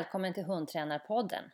välkommen 0.00 0.34
till 0.34 0.44
Hundtränarpodden. 0.44 1.44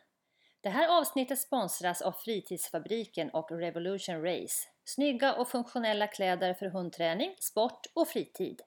Det 0.61 0.69
här 0.69 0.99
avsnittet 0.99 1.39
sponsras 1.39 2.01
av 2.01 2.11
Fritidsfabriken 2.11 3.29
och 3.29 3.51
Revolution 3.51 4.21
Race. 4.23 4.67
Snygga 4.83 5.33
och 5.33 5.47
funktionella 5.47 6.07
kläder 6.07 6.53
för 6.53 6.65
hundträning, 6.65 7.35
sport 7.39 7.85
och 7.93 8.07
fritid. 8.07 8.61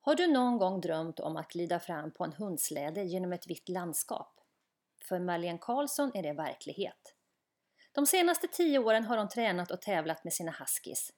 Har 0.00 0.14
du 0.14 0.26
någon 0.26 0.58
gång 0.58 0.80
drömt 0.80 1.20
om 1.20 1.36
att 1.36 1.48
glida 1.48 1.80
fram 1.80 2.10
på 2.10 2.24
en 2.24 2.32
hundsläde 2.32 3.02
genom 3.02 3.32
ett 3.32 3.46
vitt 3.46 3.68
landskap? 3.68 4.40
För 5.08 5.18
Marlene 5.18 5.58
Karlsson 5.60 6.10
är 6.14 6.22
det 6.22 6.32
verklighet. 6.32 7.14
De 7.92 8.06
senaste 8.06 8.46
tio 8.46 8.78
åren 8.78 9.04
har 9.04 9.18
hon 9.18 9.28
tränat 9.28 9.70
och 9.70 9.80
tävlat 9.80 10.24
med 10.24 10.32
sina 10.32 10.54
huskies. 10.58 11.10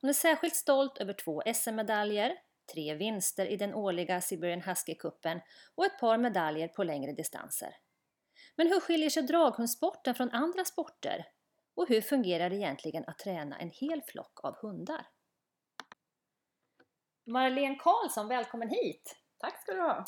Hon 0.00 0.10
är 0.10 0.14
särskilt 0.14 0.56
stolt 0.56 0.98
över 0.98 1.12
två 1.12 1.42
SM-medaljer, 1.54 2.36
tre 2.74 2.94
vinster 2.94 3.46
i 3.46 3.56
den 3.56 3.74
årliga 3.74 4.20
Siberian 4.20 4.62
Husky-cupen 4.62 5.40
och 5.74 5.86
ett 5.86 5.98
par 5.98 6.18
medaljer 6.18 6.68
på 6.68 6.84
längre 6.84 7.12
distanser. 7.12 7.76
Men 8.56 8.66
hur 8.66 8.80
skiljer 8.80 9.10
sig 9.10 9.22
draghundsporten 9.22 10.14
från 10.14 10.30
andra 10.30 10.64
sporter? 10.64 11.26
Och 11.74 11.88
hur 11.88 12.00
fungerar 12.00 12.50
det 12.50 12.56
egentligen 12.56 13.04
att 13.06 13.18
träna 13.18 13.58
en 13.58 13.70
hel 13.70 14.02
flock 14.02 14.44
av 14.44 14.56
hundar? 14.56 15.06
Marlene 17.24 17.74
Karlsson, 17.74 18.28
välkommen 18.28 18.68
hit! 18.68 19.16
Tack 19.38 19.62
ska 19.62 19.72
du 19.72 19.80
ha! 19.80 20.04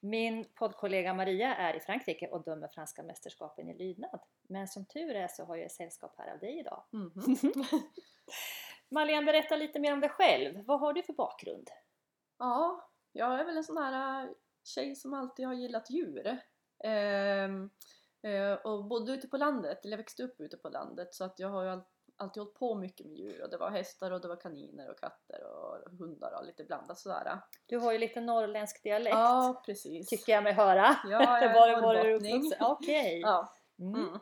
Min 0.00 0.44
poddkollega 0.54 1.14
Maria 1.14 1.54
är 1.54 1.74
i 1.74 1.80
Frankrike 1.80 2.28
och 2.28 2.44
dömer 2.44 2.68
franska 2.68 3.02
mästerskapen 3.02 3.68
i 3.68 3.78
lydnad. 3.78 4.20
Men 4.48 4.68
som 4.68 4.86
tur 4.86 5.14
är 5.14 5.28
så 5.28 5.44
har 5.44 5.56
jag 5.56 5.70
sällskap 5.70 6.14
här 6.18 6.32
av 6.32 6.38
dig 6.38 6.58
idag. 6.58 6.84
Mm 6.92 7.10
-hmm. 7.10 7.82
Marlene, 8.88 9.26
berätta 9.26 9.56
lite 9.56 9.80
mer 9.80 9.92
om 9.92 10.00
dig 10.00 10.10
själv. 10.10 10.64
Vad 10.66 10.80
har 10.80 10.92
du 10.92 11.02
för 11.02 11.12
bakgrund? 11.12 11.70
Ja, 12.42 12.90
jag 13.12 13.40
är 13.40 13.44
väl 13.44 13.56
en 13.56 13.64
sån 13.64 13.76
här 13.76 14.24
äh, 14.24 14.30
tjej 14.64 14.96
som 14.96 15.14
alltid 15.14 15.46
har 15.46 15.54
gillat 15.54 15.90
djur. 15.90 16.38
Ehm, 16.84 17.70
eh, 18.22 18.52
och 18.52 18.84
bodde 18.84 19.12
ute 19.12 19.28
på 19.28 19.36
landet, 19.36 19.84
eller 19.84 19.92
jag 19.92 19.98
växte 19.98 20.22
upp 20.22 20.40
ute 20.40 20.56
på 20.56 20.68
landet 20.68 21.14
så 21.14 21.24
att 21.24 21.38
jag 21.38 21.48
har 21.48 21.64
ju 21.64 21.82
alltid 22.16 22.40
hållit 22.42 22.58
på 22.58 22.74
mycket 22.74 23.06
med 23.06 23.16
djur 23.16 23.42
och 23.42 23.50
det 23.50 23.56
var 23.56 23.70
hästar 23.70 24.10
och 24.10 24.20
det 24.20 24.28
var 24.28 24.36
kaniner 24.36 24.90
och 24.90 24.98
katter 24.98 25.44
och 25.44 25.90
hundar 25.98 26.38
och 26.38 26.46
lite 26.46 26.64
blandat 26.64 26.98
sådär. 26.98 27.40
Du 27.66 27.78
har 27.78 27.92
ju 27.92 27.98
lite 27.98 28.20
norrländsk 28.20 28.82
dialekt. 28.82 29.16
Ja, 29.16 29.62
precis. 29.66 30.08
Tycker 30.08 30.32
jag 30.32 30.44
mig 30.44 30.52
höra. 30.52 30.96
Ja, 31.04 31.40
jag 31.40 31.42
är 31.42 31.80
norrbottning. 31.82 32.52
Okej. 32.60 33.20
Ja. 33.24 33.52
Mm. 33.78 34.00
Mm. 34.00 34.18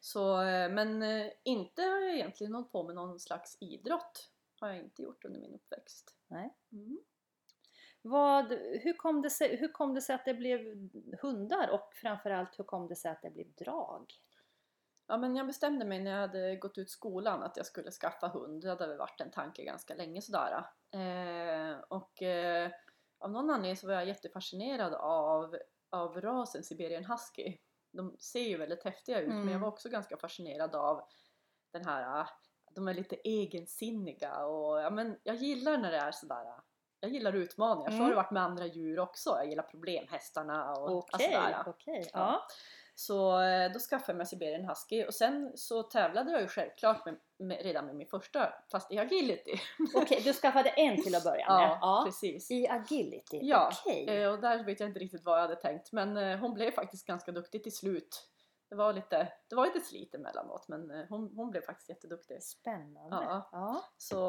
Så, 0.00 0.42
eh, 0.42 0.70
men 0.70 1.02
eh, 1.02 1.26
inte 1.44 1.82
har 1.82 2.00
jag 2.00 2.14
egentligen 2.14 2.54
hållit 2.54 2.72
på 2.72 2.82
med 2.82 2.94
någon 2.94 3.20
slags 3.20 3.56
idrott. 3.60 4.30
Har 4.60 4.68
jag 4.68 4.78
inte 4.78 5.02
gjort 5.02 5.24
under 5.24 5.40
min 5.40 5.54
uppväxt. 5.54 6.16
Nej. 6.28 6.54
Mm. 6.72 6.98
Vad, 8.02 8.52
hur, 8.52 8.96
kom 8.96 9.22
det 9.22 9.30
sig, 9.30 9.56
hur 9.56 9.72
kom 9.72 9.94
det 9.94 10.00
sig 10.00 10.14
att 10.14 10.24
det 10.24 10.34
blev 10.34 10.60
hundar 11.22 11.70
och 11.70 11.94
framförallt 11.94 12.58
hur 12.58 12.64
kom 12.64 12.88
det 12.88 12.96
sig 12.96 13.10
att 13.10 13.22
det 13.22 13.30
blev 13.30 13.54
drag? 13.54 14.12
Ja 15.06 15.16
men 15.16 15.36
jag 15.36 15.46
bestämde 15.46 15.84
mig 15.84 16.00
när 16.00 16.10
jag 16.10 16.20
hade 16.20 16.56
gått 16.56 16.78
ut 16.78 16.90
skolan 16.90 17.42
att 17.42 17.56
jag 17.56 17.66
skulle 17.66 17.90
skaffa 17.90 18.28
hund. 18.28 18.62
Det 18.62 18.68
hade 18.68 18.96
varit 18.96 19.20
en 19.20 19.30
tanke 19.30 19.64
ganska 19.64 19.94
länge 19.94 20.22
sådär. 20.22 20.64
Eh, 20.92 21.78
och 21.88 22.22
eh, 22.22 22.70
av 23.18 23.30
någon 23.30 23.50
anledning 23.50 23.76
så 23.76 23.86
var 23.86 23.94
jag 23.94 24.08
jättefascinerad 24.08 24.94
av, 24.94 25.56
av 25.90 26.20
rasen 26.20 26.64
Siberian 26.64 27.04
Husky. 27.04 27.58
De 27.92 28.16
ser 28.18 28.48
ju 28.48 28.56
väldigt 28.56 28.84
häftiga 28.84 29.20
ut 29.20 29.26
mm. 29.26 29.38
men 29.38 29.46
jag 29.46 29.56
mm. 29.56 29.60
var 29.60 29.68
också 29.68 29.88
ganska 29.88 30.16
fascinerad 30.16 30.74
av 30.74 31.02
den 31.72 31.84
här 31.84 32.26
de 32.74 32.88
är 32.88 32.94
lite 32.94 33.16
egensinniga 33.16 34.44
och 34.46 34.80
ja, 34.80 34.90
men 34.90 35.16
jag 35.22 35.36
gillar 35.36 35.78
när 35.78 35.90
det 35.90 35.98
är 35.98 36.12
sådär 36.12 36.44
jag 37.00 37.10
gillar 37.10 37.32
utmaningar, 37.32 37.88
mm. 37.88 37.98
så 37.98 38.02
har 38.02 38.08
det 38.08 38.14
mm. 38.14 38.24
varit 38.24 38.30
med 38.30 38.42
andra 38.42 38.66
djur 38.66 38.98
också. 38.98 39.30
Jag 39.30 39.48
gillar 39.48 39.62
problemhästarna 39.62 40.72
och 40.72 40.96
okay, 40.96 41.26
sådär. 41.26 41.68
Okay, 41.68 41.96
ja. 41.96 42.08
ja. 42.12 42.46
Så 42.94 43.40
eh, 43.42 43.72
då 43.72 43.78
skaffade 43.78 44.12
jag 44.12 44.16
mig 44.16 44.26
Siberian 44.26 44.68
Husky 44.68 45.04
och 45.04 45.14
sen 45.14 45.52
så 45.54 45.82
tävlade 45.82 46.32
jag 46.32 46.40
ju 46.40 46.48
självklart 46.48 47.06
med, 47.06 47.16
med, 47.38 47.62
redan 47.62 47.86
med 47.86 47.96
min 47.96 48.06
första, 48.06 48.52
fast 48.72 48.92
i 48.92 48.98
agility. 48.98 49.52
Okej, 49.94 50.02
okay, 50.02 50.20
du 50.20 50.32
skaffade 50.32 50.68
en 50.68 51.02
till 51.02 51.14
att 51.14 51.24
börja 51.24 51.48
med? 51.48 51.62
Ja, 51.62 51.78
ja. 51.80 52.02
precis. 52.06 52.50
I 52.50 52.68
agility? 52.68 53.38
Ja, 53.42 53.72
okay. 53.82 54.04
Eh, 54.04 54.32
och 54.32 54.40
där 54.40 54.64
vet 54.64 54.80
jag 54.80 54.88
inte 54.88 55.00
riktigt 55.00 55.24
vad 55.24 55.36
jag 55.36 55.42
hade 55.42 55.56
tänkt 55.56 55.92
men 55.92 56.16
eh, 56.16 56.38
hon 56.38 56.54
blev 56.54 56.70
faktiskt 56.70 57.06
ganska 57.06 57.32
duktig 57.32 57.62
till 57.62 57.76
slut. 57.76 58.29
Det 58.70 58.76
var 58.76 58.92
lite, 58.92 59.32
det 59.48 59.56
var 59.56 59.66
lite 59.66 59.80
slit 59.80 60.14
emellanåt 60.14 60.68
men 60.68 61.06
hon, 61.08 61.36
hon 61.36 61.50
blev 61.50 61.62
faktiskt 61.62 61.88
jätteduktig. 61.88 62.42
Spännande! 62.42 63.16
Ja. 63.16 63.48
ja. 63.52 63.84
Så, 63.96 64.20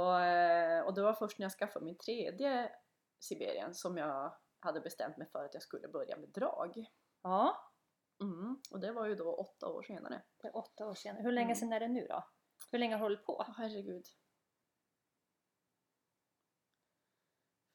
och 0.86 0.94
det 0.94 1.02
var 1.02 1.14
först 1.14 1.40
när 1.40 1.44
jag 1.44 1.52
skaffade 1.52 1.86
min 1.86 1.98
tredje 1.98 2.72
Sibirien 3.20 3.76
som 3.76 3.98
jag 3.98 4.36
hade 4.60 4.82
bestämt 4.82 5.18
mig 5.18 5.28
för 5.28 5.46
att 5.46 5.54
jag 5.54 5.64
skulle 5.64 5.88
börja 5.88 6.18
med 6.18 6.30
drag. 6.30 6.86
Ja. 7.22 7.72
Mm, 8.22 8.62
och 8.72 8.80
det 8.80 8.92
var 8.92 9.06
ju 9.06 9.16
då 9.16 9.36
åtta 9.36 9.68
år 9.68 9.84
senare. 9.84 10.24
Det 10.42 10.48
är 10.48 10.58
åtta 10.58 10.88
år 10.88 10.94
senare. 10.94 11.24
Hur 11.24 11.32
länge 11.32 11.46
mm. 11.46 11.56
sedan 11.56 11.74
är 11.74 11.80
det 11.80 11.88
nu 11.88 12.08
då? 12.08 12.24
Hur 12.72 12.80
länge 12.80 12.96
har 12.96 13.00
du 13.00 13.06
hållit 13.06 13.26
på? 13.26 13.38
Oh, 13.38 13.50
herregud. 13.58 14.06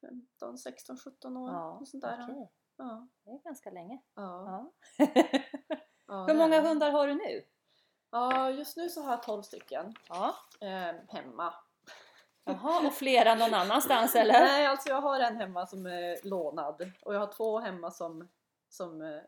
15, 0.01 0.59
16, 0.59 0.97
17 0.97 1.37
år. 1.37 1.51
Ja, 1.51 1.79
och 1.81 1.89
sånt 1.89 2.03
där. 2.03 2.23
Okay. 2.23 2.47
Ja. 2.77 3.09
Det 3.25 3.31
är 3.31 3.43
ganska 3.43 3.71
länge. 3.71 4.03
Ja. 4.15 4.73
ja. 4.99 5.07
ja 6.07 6.25
Hur 6.27 6.35
många 6.35 6.61
hundar 6.61 6.91
har 6.91 7.07
du 7.07 7.15
nu? 7.15 7.45
Ja, 8.11 8.51
just 8.51 8.77
nu 8.77 8.89
så 8.89 9.03
har 9.03 9.11
jag 9.11 9.23
12 9.23 9.43
stycken 9.43 9.95
ja. 10.09 10.37
eh, 10.61 10.95
hemma. 11.09 11.55
Jaha, 12.45 12.87
och 12.87 12.95
flera 12.95 13.35
någon 13.35 13.55
annanstans 13.55 14.15
eller? 14.17 14.33
Nej, 14.33 14.67
alltså 14.67 14.89
jag 14.89 15.01
har 15.01 15.21
en 15.21 15.37
hemma 15.37 15.67
som 15.67 15.87
är 15.87 16.27
lånad 16.27 16.93
och 17.03 17.15
jag 17.15 17.21
har 17.21 17.33
två 17.33 17.59
hemma 17.59 17.91
som, 17.91 18.29
som 18.69 19.03
eh, 19.03 19.21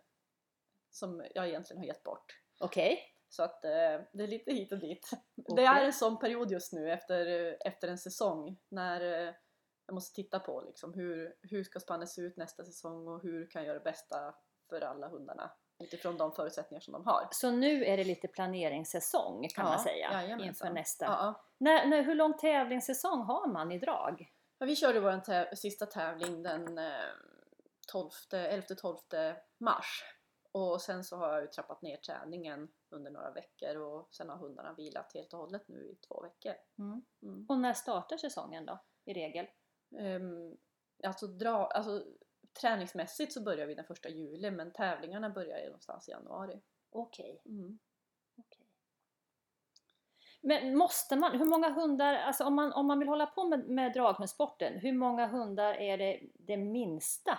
som 0.91 1.27
jag 1.35 1.49
egentligen 1.49 1.81
har 1.81 1.87
gett 1.87 2.03
bort. 2.03 2.39
Okej. 2.61 2.93
Okay. 2.93 3.05
Så 3.29 3.43
att 3.43 3.65
eh, 3.65 4.01
det 4.13 4.23
är 4.23 4.27
lite 4.27 4.53
hit 4.53 4.73
och 4.73 4.79
dit. 4.79 5.11
Okay. 5.37 5.57
Det 5.57 5.65
är 5.65 5.85
en 5.85 5.93
sån 5.93 6.19
period 6.19 6.51
just 6.51 6.73
nu 6.73 6.93
efter, 6.93 7.57
efter 7.67 7.89
en 7.89 7.99
säsong 7.99 8.57
när 8.69 9.01
eh, 9.01 9.35
jag 9.87 9.95
måste 9.95 10.15
titta 10.15 10.41
på 10.41 10.61
liksom, 10.67 10.95
hur, 10.95 11.35
hur 11.43 11.65
ska 11.65 11.81
spannet 11.81 12.09
se 12.09 12.23
ut 12.23 12.37
nästa 12.37 12.65
säsong 12.65 13.09
och 13.09 13.23
hur 13.23 13.51
kan 13.51 13.63
jag 13.63 13.67
göra 13.67 13.79
det 13.79 13.85
bästa 13.85 14.35
för 14.69 14.81
alla 14.81 15.09
hundarna 15.09 15.51
utifrån 15.79 16.17
de 16.17 16.33
förutsättningar 16.33 16.81
som 16.81 16.93
de 16.93 17.07
har. 17.07 17.29
Så 17.31 17.51
nu 17.51 17.85
är 17.85 17.97
det 17.97 18.05
lite 18.05 18.29
planeringssäsong 18.29 19.49
kan 19.49 19.65
ja, 19.65 19.71
man 19.71 19.79
säga 19.79 20.13
jajamensan. 20.13 20.49
inför 20.49 20.71
nästa. 20.71 21.05
Ja. 21.05 21.45
När, 21.59 21.87
när, 21.87 22.03
hur 22.03 22.15
lång 22.15 22.39
tävlingssäsong 22.39 23.23
har 23.23 23.49
man 23.49 23.73
i 23.73 23.79
drag? 23.79 24.33
Ja, 24.59 24.67
vi 24.67 24.77
körde 24.77 25.01
vår 25.01 25.21
täv 25.21 25.55
sista 25.55 25.87
tävling 25.87 26.43
den 26.43 26.79
eh, 26.79 26.85
11-12 27.93 29.35
mars 29.59 30.05
och 30.53 30.81
sen 30.81 31.05
så 31.05 31.17
har 31.17 31.33
jag 31.33 31.41
ju 31.41 31.47
trappat 31.47 31.83
ner 31.83 31.97
träningen 31.97 32.69
under 32.91 33.11
några 33.11 33.31
veckor 33.31 33.77
och 33.77 34.09
sen 34.15 34.29
har 34.29 34.37
hundarna 34.37 34.73
vilat 34.73 35.13
helt 35.15 35.33
och 35.33 35.39
hållet 35.39 35.69
nu 35.69 35.77
i 35.77 35.95
två 35.95 36.23
veckor. 36.23 36.55
Mm. 36.79 37.03
Mm. 37.23 37.47
Och 37.49 37.59
när 37.59 37.73
startar 37.73 38.17
säsongen 38.17 38.67
då, 38.67 38.79
i 39.05 39.13
regel? 39.13 39.47
Um, 39.91 40.57
alltså, 41.05 41.27
dra, 41.27 41.67
alltså 41.67 42.05
träningsmässigt 42.61 43.33
så 43.33 43.43
börjar 43.43 43.67
vi 43.67 43.75
den 43.75 43.85
första 43.85 44.09
juli 44.09 44.51
men 44.51 44.73
tävlingarna 44.73 45.31
börjar 45.31 45.65
någonstans 45.65 46.09
i 46.09 46.11
januari. 46.11 46.61
Okej. 46.91 47.41
Okay. 47.45 47.53
Mm. 47.53 47.79
okay. 48.37 48.67
Men 50.41 50.77
måste 50.77 51.17
man, 51.17 51.39
hur 51.39 51.45
många 51.45 51.71
hundar, 51.71 52.15
alltså 52.15 52.45
om 52.45 52.55
man, 52.55 52.73
om 52.73 52.87
man 52.87 52.99
vill 52.99 53.09
hålla 53.09 53.27
på 53.27 53.45
med, 53.45 53.69
med 53.69 53.93
draghundsporten, 53.93 54.79
hur 54.79 54.93
många 54.93 55.27
hundar 55.27 55.75
är 55.75 55.99
det 55.99 56.21
det 56.39 56.57
minsta 56.57 57.39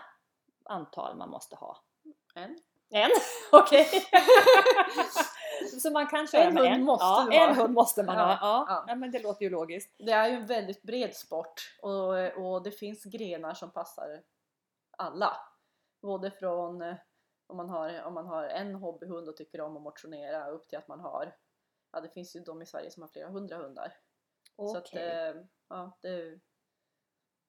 antal 0.65 1.17
man 1.17 1.29
måste 1.29 1.55
ha? 1.55 1.77
En. 2.35 2.57
En? 2.89 3.09
Okej. 3.51 3.87
så 5.81 5.91
man 5.91 6.07
kan 6.07 6.27
köra 6.27 6.43
en 6.43 6.53
med 6.53 6.63
hund 6.63 6.75
en? 6.75 6.83
Måste 6.83 7.05
ja, 7.05 7.27
det 7.29 7.37
en 7.37 7.55
hund 7.55 7.73
måste 7.73 8.03
man 8.03 8.17
ha. 8.17 8.29
Ja. 8.41 8.65
Ja. 8.67 8.85
ja. 8.87 8.95
men 8.95 9.11
det 9.11 9.19
låter 9.19 9.43
ju 9.43 9.49
logiskt. 9.49 9.95
Det 9.97 10.11
är 10.11 10.27
ju 10.27 10.35
en 10.35 10.47
väldigt 10.47 10.81
bred 10.81 11.15
sport 11.15 11.77
och, 11.81 12.43
och 12.43 12.63
det 12.63 12.71
finns 12.71 13.03
grenar 13.03 13.53
som 13.53 13.71
passar 13.71 14.21
alla. 14.99 15.37
Både 16.01 16.31
från 16.31 16.81
eh, 16.81 16.95
om 17.47 17.57
man 17.57 17.69
har, 17.69 18.03
om 18.03 18.13
man 18.13 18.27
har 18.27 18.43
en 18.43 18.75
hobbyhund 18.75 19.29
och 19.29 19.37
tycker 19.37 19.61
om 19.61 19.77
att 19.77 19.83
motionera 19.83 20.47
upp 20.47 20.67
till 20.67 20.77
att 20.77 20.87
man 20.87 20.99
har 20.99 21.33
Ja 21.91 22.01
det 22.01 22.09
finns 22.09 22.35
ju 22.35 22.39
de 22.39 22.61
i 22.61 22.65
Sverige 22.65 22.91
som 22.91 23.03
har 23.03 23.07
flera 23.07 23.29
hundra 23.29 23.57
hundar. 23.57 23.93
Okay. 24.55 24.73
Så 24.73 24.77
att, 24.77 24.95
eh, 24.95 25.41
ja, 25.69 25.97
det, 26.01 26.39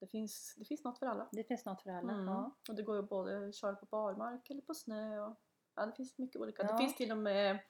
det 0.00 0.06
finns, 0.06 0.54
det 0.58 0.64
finns 0.64 0.84
något 0.84 0.98
för 0.98 1.06
alla. 1.06 1.28
Det 1.32 1.44
finns 1.44 1.64
något 1.64 1.82
för 1.82 1.90
alla, 1.90 2.12
mm. 2.12 2.26
ja. 2.26 2.56
Och 2.68 2.74
det 2.74 2.82
går 2.82 2.96
ju 2.96 3.02
både 3.02 3.48
att 3.48 3.54
köra 3.54 3.74
på 3.74 3.86
barmark 3.86 4.50
eller 4.50 4.62
på 4.62 4.74
snö. 4.74 5.20
Och, 5.20 5.36
ja, 5.74 5.86
det 5.86 5.92
finns 5.92 6.18
mycket 6.18 6.40
olika. 6.40 6.62
Ja. 6.62 6.72
Det 6.72 6.78
finns 6.78 6.96
till 6.96 7.12
och 7.12 7.18
med 7.18 7.60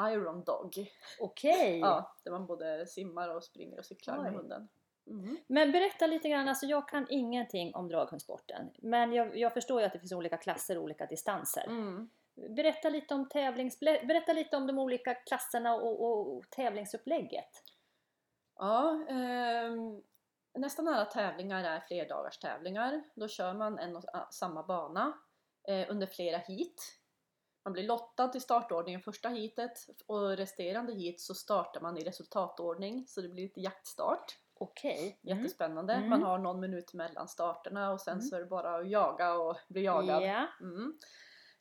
Iron 0.00 0.44
Dog. 0.44 0.72
Okej! 1.20 1.52
Okay. 1.52 1.78
Ja, 1.78 2.16
där 2.24 2.32
man 2.32 2.46
både 2.46 2.86
simmar 2.86 3.28
och 3.28 3.44
springer 3.44 3.78
och 3.78 3.86
cyklar 3.86 4.18
Oj. 4.18 4.22
med 4.22 4.32
hunden. 4.32 4.68
Mm. 5.06 5.36
Men 5.46 5.72
berätta 5.72 6.06
lite 6.06 6.28
grann, 6.28 6.48
alltså 6.48 6.66
jag 6.66 6.88
kan 6.88 7.06
ingenting 7.10 7.74
om 7.74 7.88
draghundsporten. 7.88 8.70
Men 8.76 9.12
jag, 9.12 9.36
jag 9.36 9.54
förstår 9.54 9.80
ju 9.80 9.86
att 9.86 9.92
det 9.92 9.98
finns 9.98 10.12
olika 10.12 10.36
klasser 10.36 10.78
och 10.78 10.84
olika 10.84 11.06
distanser. 11.06 11.64
Mm. 11.66 12.10
Berätta 12.34 12.88
lite 12.88 13.14
om 13.14 13.28
tävlings... 13.28 13.80
Berätta 13.80 14.32
lite 14.32 14.56
om 14.56 14.66
de 14.66 14.78
olika 14.78 15.14
klasserna 15.14 15.74
och, 15.74 16.00
och, 16.00 16.36
och 16.36 16.50
tävlingsupplägget. 16.50 17.62
Ja, 18.56 19.06
ehm, 19.08 20.02
Nästan 20.58 20.88
alla 20.88 21.04
tävlingar 21.04 21.64
är 21.64 21.80
flerdagars 21.80 22.38
tävlingar. 22.38 23.02
Då 23.14 23.28
kör 23.28 23.54
man 23.54 23.78
en 23.78 23.96
och 23.96 24.04
samma 24.30 24.62
bana 24.62 25.18
eh, 25.68 25.90
under 25.90 26.06
flera 26.06 26.38
heat. 26.38 26.74
Man 27.64 27.72
blir 27.72 27.84
lottad 27.84 28.28
till 28.28 28.40
startordningen 28.40 29.00
första 29.00 29.28
heatet 29.28 29.78
och 30.06 30.36
resterande 30.36 30.94
heat 30.94 31.20
så 31.20 31.34
startar 31.34 31.80
man 31.80 31.98
i 31.98 32.04
resultatordning 32.04 33.06
så 33.06 33.20
det 33.20 33.28
blir 33.28 33.42
lite 33.42 33.60
jaktstart. 33.60 34.38
Okej. 34.54 35.20
Mm. 35.22 35.38
Jättespännande. 35.38 35.92
Mm. 35.92 36.08
Man 36.08 36.22
har 36.22 36.38
någon 36.38 36.60
minut 36.60 36.94
mellan 36.94 37.28
starterna 37.28 37.92
och 37.92 38.00
sen 38.00 38.12
Mm. 38.12 38.22
så 38.22 38.36
är 38.36 38.40
det 38.40 38.46
bara 38.46 38.76
att 38.76 38.90
jaga 38.90 39.34
och 39.34 39.56
bli 39.68 39.82
jagad. 39.84 40.22
Ja. 40.22 40.46
Mm. 40.60 40.98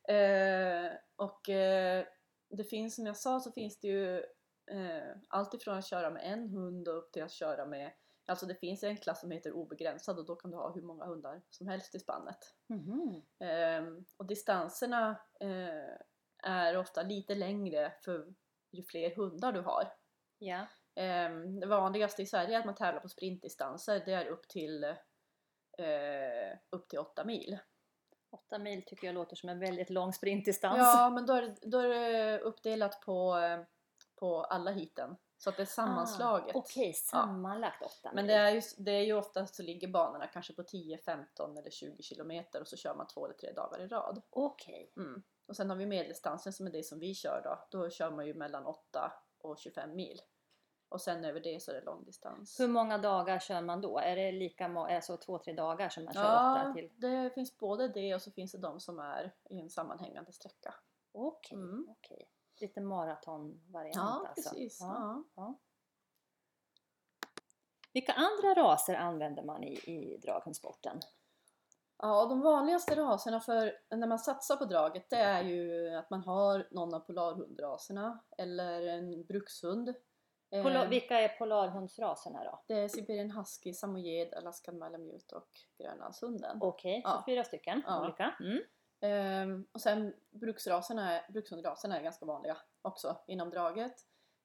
Eh, 0.07 0.91
och 1.15 1.49
eh, 1.49 2.05
det 2.49 2.63
finns 2.63 2.95
som 2.95 3.05
jag 3.05 3.17
sa 3.17 3.39
så 3.39 3.51
finns 3.51 3.79
det 3.79 3.87
ju 3.87 4.17
eh, 4.71 5.15
allt 5.29 5.53
ifrån 5.53 5.77
att 5.77 5.85
köra 5.85 6.09
med 6.09 6.33
en 6.33 6.49
hund 6.49 6.87
och 6.87 6.97
upp 6.97 7.11
till 7.11 7.23
att 7.23 7.31
köra 7.31 7.65
med 7.65 7.91
Alltså 8.25 8.45
det 8.45 8.55
finns 8.55 8.83
en 8.83 8.97
klass 8.97 9.19
som 9.21 9.31
heter 9.31 9.51
obegränsad 9.51 10.19
och 10.19 10.25
då 10.25 10.35
kan 10.35 10.51
du 10.51 10.57
ha 10.57 10.73
hur 10.73 10.81
många 10.81 11.05
hundar 11.05 11.41
som 11.49 11.67
helst 11.67 11.95
i 11.95 11.99
spannet. 11.99 12.37
Ehm, 13.39 14.05
och 14.17 14.25
distanserna 14.25 15.09
eh, 15.39 15.97
är 16.51 16.77
ofta 16.77 17.01
lite 17.03 17.35
längre 17.35 17.93
för 18.05 18.33
ju 18.71 18.83
fler 18.83 19.15
hundar 19.15 19.51
du 19.51 19.61
har. 19.61 19.83
Ja. 20.37 20.67
Ehm, 20.95 21.59
det 21.59 21.67
vanligaste 21.67 22.21
i 22.21 22.25
Sverige 22.25 22.55
är 22.55 22.59
att 22.59 22.65
man 22.65 22.75
tävlar 22.75 23.01
på 23.01 23.09
sprintdistanser. 23.09 24.01
Det 24.05 24.13
är 24.13 24.25
upp 24.25 24.47
till, 24.47 24.83
eh, 25.77 26.57
upp 26.69 26.87
till 26.89 26.99
8 26.99 27.23
mil. 27.23 27.57
Åtta 28.31 28.59
mil 28.59 28.85
tycker 28.85 29.07
jag 29.07 29.13
låter 29.13 29.35
som 29.35 29.49
en 29.49 29.59
väldigt 29.59 29.89
lång 29.89 30.13
sprintdistans. 30.13 30.77
Ja, 30.77 31.09
men 31.09 31.25
då 31.25 31.33
är, 31.33 31.41
det- 31.41 31.57
då 31.61 31.77
är 31.79 31.87
det 31.89 32.39
uppdelat 32.39 33.01
på, 33.01 33.35
på 34.19 34.43
alla 34.43 34.71
hiten. 34.71 35.15
Så 35.37 35.49
att 35.49 35.57
det 35.57 35.63
är 35.63 35.65
sammanslaget. 35.65 36.55
Ah, 36.55 36.59
Okej, 36.59 36.93
sammanlagt 36.93 37.81
åtta 37.81 38.11
Men 38.13 38.25
mil. 38.25 38.27
det 38.27 38.33
är, 38.41 38.49
ju, 38.51 38.61
det 38.77 38.91
är 38.91 39.01
ju 39.03 39.13
oftast 39.13 39.55
så 39.55 39.63
ligger 39.63 39.87
banorna 39.87 40.27
kanske 40.27 40.53
på 40.53 40.63
10, 40.63 40.97
15 40.97 41.57
eller 41.57 41.69
20 41.71 42.03
kilometer 42.03 42.61
och 42.61 42.67
så 42.67 42.77
kör 42.77 42.95
man 42.95 43.07
två 43.07 43.25
eller 43.25 43.35
tre 43.35 43.51
dagar 43.51 43.81
i 43.81 43.87
rad. 43.87 44.21
Okej. 44.29 44.93
Mm. 44.97 45.23
Och 45.47 45.55
sen 45.55 45.69
har 45.69 45.77
vi 45.77 45.85
medeldistansen 45.85 46.53
som 46.53 46.67
är 46.67 46.71
det 46.71 46.83
som 46.83 46.99
vi 46.99 47.15
kör 47.15 47.41
då. 47.43 47.67
Då 47.79 47.89
kör 47.89 48.11
man 48.11 48.25
ju 48.27 48.33
mellan 48.33 48.65
8 48.65 49.11
och 49.37 49.57
25 49.57 49.95
mil. 49.95 50.21
Och 50.93 51.01
sen 51.01 51.25
över 51.25 51.39
det 51.39 51.61
så 51.63 51.71
är 51.71 51.75
det 51.75 51.81
långdistans. 51.81 52.59
Hur 52.59 52.67
många 52.67 52.97
dagar 52.97 53.39
kör 53.39 53.61
man 53.61 53.81
då? 53.81 53.99
Är 53.99 54.15
det 54.15 54.31
lika 54.31 54.67
må- 54.67 54.85
alltså 54.85 55.17
två, 55.17 55.37
tre 55.37 55.53
dagar 55.53 55.89
som 55.89 56.03
man 56.05 56.13
kör 56.13 56.23
Ja, 56.23 56.61
åtta 56.61 56.73
till? 56.73 56.89
det 56.95 57.29
finns 57.35 57.57
både 57.57 57.87
det 57.87 58.15
och 58.15 58.21
så 58.21 58.31
finns 58.31 58.51
det 58.51 58.57
de 58.57 58.79
som 58.79 58.99
är 58.99 59.35
i 59.49 59.59
en 59.59 59.69
sammanhängande 59.69 60.33
sträcka. 60.33 60.73
Okej, 61.11 61.57
Mm. 61.57 61.87
okej. 61.89 62.29
Lite 62.59 62.81
maratonvariant 62.81 63.95
Ja, 63.95 64.25
alltså. 64.27 64.49
precis. 64.49 64.77
Ja. 64.81 65.23
Ja. 65.35 65.55
Vilka 67.93 68.13
andra 68.13 68.63
raser 68.63 68.95
använder 68.95 69.43
man 69.43 69.63
i, 69.63 69.73
i 69.73 70.17
draghundsporten? 70.17 70.99
Ja, 71.97 72.25
de 72.25 72.41
vanligaste 72.41 72.95
raserna 72.95 73.39
för 73.39 73.79
när 73.89 74.07
man 74.07 74.19
satsar 74.19 74.55
på 74.55 74.65
draget 74.65 75.09
det 75.09 75.15
är 75.17 75.43
ju 75.43 75.89
att 75.95 76.09
man 76.09 76.21
har 76.21 76.67
någon 76.71 76.93
av 76.93 76.99
polarhundraserna 76.99 78.19
eller 78.37 78.87
en 78.87 79.25
brukshund. 79.25 79.93
Polar, 80.61 80.83
Eh, 80.83 80.89
vilka 80.89 81.19
är 81.19 81.27
polarhundsraserna 81.27 82.44
då? 82.44 82.63
Det 82.67 82.73
är 82.73 82.88
siberian 82.88 83.31
husky, 83.31 83.73
samojed, 83.73 84.33
alaskan 84.33 84.77
malamute 84.77 85.35
och 85.35 85.50
grönlandshunden. 85.79 86.57
Okej, 86.61 87.01
så 87.01 87.09
Ja. 87.09 87.23
fyra 87.27 87.44
stycken 87.44 87.81
Ja. 87.88 88.03
olika. 88.03 88.35
Mm. 88.39 88.59
Ehm, 89.01 89.67
och 89.71 89.81
sen 89.81 90.13
bruksraserna, 90.31 91.21
brukshundraserna 91.29 91.97
är 92.00 92.03
ganska 92.03 92.25
vanliga 92.25 92.57
också 92.81 93.17
inom 93.27 93.50
draget. 93.50 93.95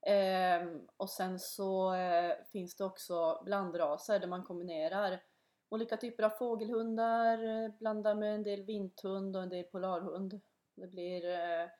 Ehm, 0.06 0.86
och 0.96 1.10
sen 1.10 1.38
så 1.38 1.94
eh, 1.94 2.34
finns 2.52 2.76
det 2.76 2.84
också 2.84 3.42
blandraser 3.44 4.18
där 4.18 4.26
man 4.28 4.44
kombinerar 4.44 5.22
olika 5.70 5.96
typer 5.96 6.22
av 6.22 6.30
fågelhundar, 6.30 7.44
eh, 7.64 7.70
blandar 7.78 8.14
med 8.14 8.34
en 8.34 8.42
del 8.42 8.62
vinthund 8.62 9.36
och 9.36 9.42
en 9.42 9.48
del 9.48 9.64
polarhund. 9.64 10.40
Det 10.74 10.86
blir 10.86 11.24
är- 11.24 11.70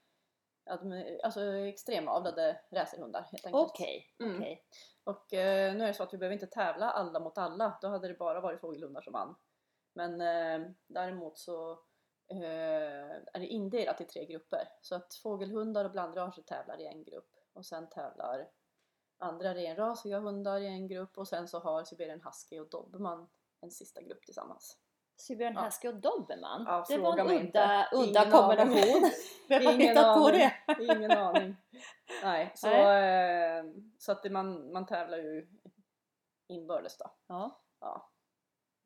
alltså 1.23 1.41
extremavlade 1.57 2.61
racerhundar 2.71 3.21
helt 3.21 3.47
enkelt. 3.47 3.71
Okej, 3.71 4.15
Mm. 4.19 4.37
okej. 4.37 4.65
Och 5.05 5.35
eh, 5.35 5.75
nu 5.75 5.85
är 5.85 5.89
det 5.89 5.95
så 5.95 6.03
att 6.03 6.15
vi 6.15 6.19
behöver 6.19 6.35
inte 6.35 6.47
tävla 6.47 6.91
alla 6.91 7.21
mot 7.21 7.39
alla, 7.39 7.79
då 7.83 7.89
hade 7.89 8.09
det 8.09 8.15
bara 8.15 8.41
varit 8.41 8.61
fågelhundar 8.61 9.01
som 9.03 9.13
vann. 9.13 9.35
Men 9.93 10.21
eh, 10.21 10.71
däremot 10.87 11.39
så 11.39 11.71
eh, 12.31 13.11
är 13.33 13.39
det 13.39 13.47
indelat 13.47 14.01
i 14.01 14.05
tre 14.05 14.27
grupper. 14.27 14.69
Så 14.81 14.95
att 14.95 15.15
fågelhundar 15.15 15.85
och 15.85 15.91
blandraser 15.91 16.43
tävlar 16.43 16.81
i 16.81 16.87
en 16.87 17.05
grupp 17.05 17.31
och 17.53 17.67
sen 17.67 17.89
tävlar 17.89 18.49
andra 19.19 19.55
renrasiga 19.55 20.19
hundar 20.19 20.61
i 20.61 20.67
en 20.67 20.89
grupp 20.89 21.19
och 21.19 21.29
sen 21.29 21.49
så 21.49 21.59
har 21.59 21.85
siberian 21.85 22.21
husky 22.25 22.61
och 22.61 22.69
dobermann 22.69 23.29
en 23.61 23.71
sista 23.71 24.03
grupp 24.03 24.25
tillsammans. 24.25 24.79
Siberian 25.19 25.55
Ja. 25.55 25.65
Husky 25.65 25.89
och 25.89 25.95
Dobermann? 26.01 26.65
Ja, 26.67 26.85
det 26.89 26.99
var 26.99 27.19
en 27.19 27.31
udda, 27.31 27.89
udda 27.93 28.31
kombination. 28.31 29.11
Vem 29.49 29.67
har 29.67 29.73
Ingen 29.73 29.89
hittat 29.89 30.19
på 30.19 30.27
aning. 30.27 30.41
det? 30.41 30.85
Ingen 30.85 31.11
aning. 31.11 31.57
Nej, 32.23 32.53
så, 32.57 32.67
Nej. 32.67 33.59
Eh, 33.59 33.65
så 33.99 34.13
att 34.13 34.23
det, 34.23 34.31
man, 34.31 34.73
man 34.73 34.87
tävlar 34.87 35.19
ju 35.19 35.49
inbördes 36.49 36.99
då. 36.99 37.11
Ja. 37.27 37.63
Ja. 37.81 38.11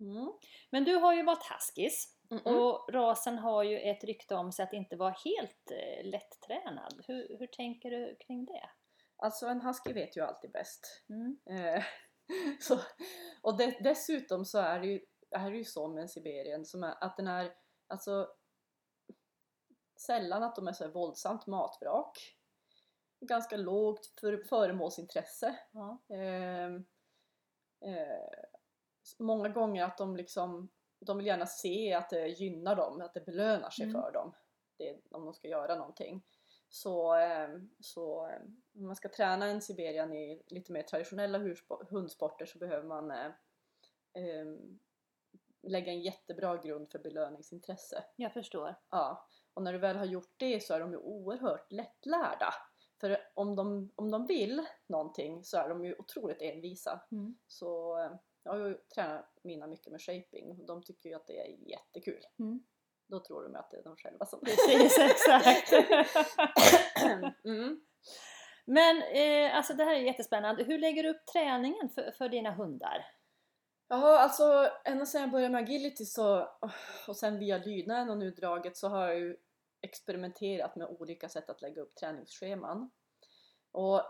Mm. 0.00 0.32
Men 0.70 0.84
du 0.84 0.94
har 0.94 1.14
ju 1.14 1.22
varit 1.22 1.46
huskies 1.52 2.18
Mm-mm. 2.30 2.56
och 2.56 2.94
rasen 2.94 3.38
har 3.38 3.62
ju 3.62 3.78
ett 3.78 4.04
rykte 4.04 4.34
om 4.34 4.52
sig 4.52 4.62
att 4.62 4.72
inte 4.72 4.96
vara 4.96 5.14
helt 5.24 5.70
eh, 5.70 6.04
lättränad. 6.10 7.04
Hur, 7.06 7.38
hur 7.38 7.46
tänker 7.46 7.90
du 7.90 8.16
kring 8.26 8.44
det? 8.44 8.70
Alltså 9.16 9.46
en 9.46 9.60
husky 9.60 9.92
vet 9.92 10.16
ju 10.16 10.20
alltid 10.20 10.52
bäst. 10.52 11.02
Mm. 11.08 11.38
Eh, 11.50 11.82
så, 12.60 12.78
och 13.42 13.56
de, 13.58 13.76
dessutom 13.80 14.44
så 14.44 14.58
är 14.58 14.80
det, 14.80 14.86
ju, 14.86 15.00
är 15.32 15.50
det 15.50 15.56
ju 15.56 15.64
så 15.64 15.88
med 15.88 16.02
en 16.02 16.08
sibirien 16.08 16.64
som 16.64 16.84
är, 16.84 17.04
att 17.04 17.16
den 17.16 17.26
är 17.26 17.54
alltså 17.86 18.28
sällan 19.96 20.42
att 20.42 20.56
de 20.56 20.68
är 20.68 20.72
så 20.72 20.84
här 20.84 20.90
våldsamt 20.90 21.46
matvrak. 21.46 22.36
Ganska 23.20 23.56
lågt 23.56 24.06
för, 24.20 24.36
föremålsintresse. 24.36 25.58
Ja. 25.72 26.02
Eh, 26.08 26.66
eh, 27.90 28.28
många 29.18 29.48
gånger 29.48 29.84
att 29.84 29.98
de 29.98 30.16
liksom 30.16 30.68
de 31.06 31.16
vill 31.16 31.26
gärna 31.26 31.46
se 31.46 31.92
att 31.92 32.10
det 32.10 32.28
gynnar 32.28 32.76
dem, 32.76 33.00
att 33.00 33.14
det 33.14 33.20
belönar 33.20 33.70
sig 33.70 33.84
Mm. 33.84 34.02
för 34.02 34.12
dem 34.12 34.34
det, 34.76 35.00
om 35.10 35.24
de 35.24 35.34
ska 35.34 35.48
göra 35.48 35.76
någonting. 35.76 36.22
Så, 36.68 37.16
eh, 37.16 37.48
så 37.80 38.30
om 38.74 38.86
man 38.86 38.96
ska 38.96 39.08
träna 39.08 39.46
en 39.46 39.62
siberian 39.62 40.12
i 40.12 40.42
lite 40.46 40.72
mer 40.72 40.82
traditionella 40.82 41.38
hundsporter 41.90 42.46
så 42.46 42.58
behöver 42.58 42.88
man 42.88 43.10
eh, 43.10 43.26
eh, 44.14 44.46
lägga 45.62 45.92
en 45.92 46.00
jättebra 46.00 46.56
grund 46.56 46.90
för 46.90 46.98
belöningsintresse. 46.98 48.04
Jag 48.16 48.32
förstår. 48.32 48.74
Ja, 48.90 49.28
och 49.54 49.62
när 49.62 49.72
du 49.72 49.78
väl 49.78 49.96
har 49.96 50.04
gjort 50.04 50.34
det 50.36 50.62
så 50.62 50.74
är 50.74 50.80
de 50.80 50.92
ju 50.92 50.98
oerhört 50.98 51.72
lättlärda. 51.72 52.54
För 53.00 53.18
om 53.34 53.56
de, 53.56 53.92
om 53.94 54.10
de 54.10 54.26
vill 54.26 54.66
någonting 54.86 55.44
så 55.44 55.58
är 55.58 55.68
de 55.68 55.84
ju 55.84 55.94
otroligt 55.98 56.42
envisa. 56.42 57.00
Mm. 57.12 57.38
Så 57.46 57.98
eh, 57.98 58.12
jag 58.42 58.52
har 58.52 58.68
ju 58.68 58.74
tränat 58.94 59.38
mina 59.42 59.66
mycket 59.66 59.92
med 59.92 60.02
shaping 60.02 60.50
och 60.50 60.66
de 60.66 60.82
tycker 60.82 61.08
ju 61.08 61.14
att 61.14 61.26
det 61.26 61.40
är 61.40 61.68
jättekul. 61.70 62.22
Mm. 62.38 62.62
Då 63.06 63.20
tror 63.20 63.42
de 63.42 63.56
att 63.56 63.70
det 63.70 63.76
är 63.76 63.82
de 63.82 63.96
själva 63.96 64.26
som... 64.26 64.40
Precis, 64.40 64.98
exakt. 64.98 65.72
mm. 67.44 67.80
Men 68.64 69.02
eh, 69.02 69.56
alltså 69.56 69.74
det 69.74 69.84
här 69.84 69.94
är 69.94 70.00
jättespännande. 70.00 70.64
Hur 70.64 70.78
lägger 70.78 71.02
du 71.02 71.08
upp 71.08 71.26
träningen 71.32 71.88
för, 71.88 72.10
för 72.10 72.28
dina 72.28 72.50
hundar? 72.50 73.04
Jaha, 73.92 74.18
alltså 74.18 74.70
ända 74.84 75.06
sedan 75.06 75.20
jag 75.20 75.30
började 75.30 75.52
med 75.52 75.62
agility 75.62 76.04
så, 76.04 76.48
och 77.08 77.16
sen 77.16 77.38
via 77.38 77.58
lydnaden 77.58 78.10
och 78.10 78.18
nu 78.18 78.30
draget 78.30 78.76
så 78.76 78.88
har 78.88 79.06
jag 79.06 79.18
ju 79.18 79.36
experimenterat 79.80 80.76
med 80.76 80.86
olika 80.86 81.28
sätt 81.28 81.50
att 81.50 81.62
lägga 81.62 81.82
upp 81.82 81.94
träningsscheman. 81.96 82.90
Och 83.72 84.02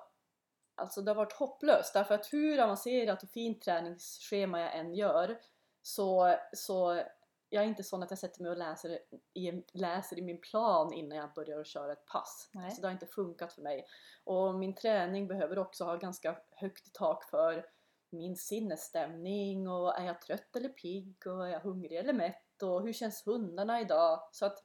alltså 0.74 1.02
det 1.02 1.10
har 1.10 1.16
varit 1.16 1.32
hopplöst 1.32 1.94
därför 1.94 2.14
att 2.14 2.32
hur 2.32 2.60
avancerat 2.60 3.22
och 3.22 3.28
fint 3.28 3.62
träningsschema 3.62 4.60
jag 4.60 4.76
än 4.76 4.94
gör 4.94 5.40
så, 5.82 6.36
så 6.52 7.02
jag 7.48 7.64
är 7.64 7.68
inte 7.68 7.82
sån 7.82 8.02
att 8.02 8.10
jag 8.10 8.18
sätter 8.18 8.42
mig 8.42 8.50
och 8.50 8.58
läser 8.58 8.98
i, 9.34 9.62
läser 9.72 10.18
i 10.18 10.22
min 10.22 10.40
plan 10.40 10.92
innan 10.92 11.18
jag 11.18 11.32
börjar 11.34 11.64
köra 11.64 11.92
ett 11.92 12.06
pass. 12.06 12.50
Nej. 12.52 12.70
Så 12.70 12.80
det 12.80 12.86
har 12.86 12.92
inte 12.92 13.06
funkat 13.06 13.52
för 13.52 13.62
mig. 13.62 13.86
Och 14.24 14.54
min 14.54 14.74
träning 14.74 15.28
behöver 15.28 15.58
också 15.58 15.84
ha 15.84 15.96
ganska 15.96 16.36
högt 16.50 16.92
tak 16.92 17.24
för 17.24 17.66
min 18.12 18.36
sinnesstämning 18.36 19.68
och 19.68 19.98
är 19.98 20.06
jag 20.06 20.20
trött 20.20 20.56
eller 20.56 20.68
pigg 20.68 21.26
och 21.26 21.46
är 21.46 21.50
jag 21.50 21.60
hungrig 21.60 21.98
eller 21.98 22.12
mätt 22.12 22.62
och 22.62 22.82
hur 22.82 22.92
känns 22.92 23.26
hundarna 23.26 23.80
idag? 23.80 24.28
Så 24.32 24.46
att, 24.46 24.64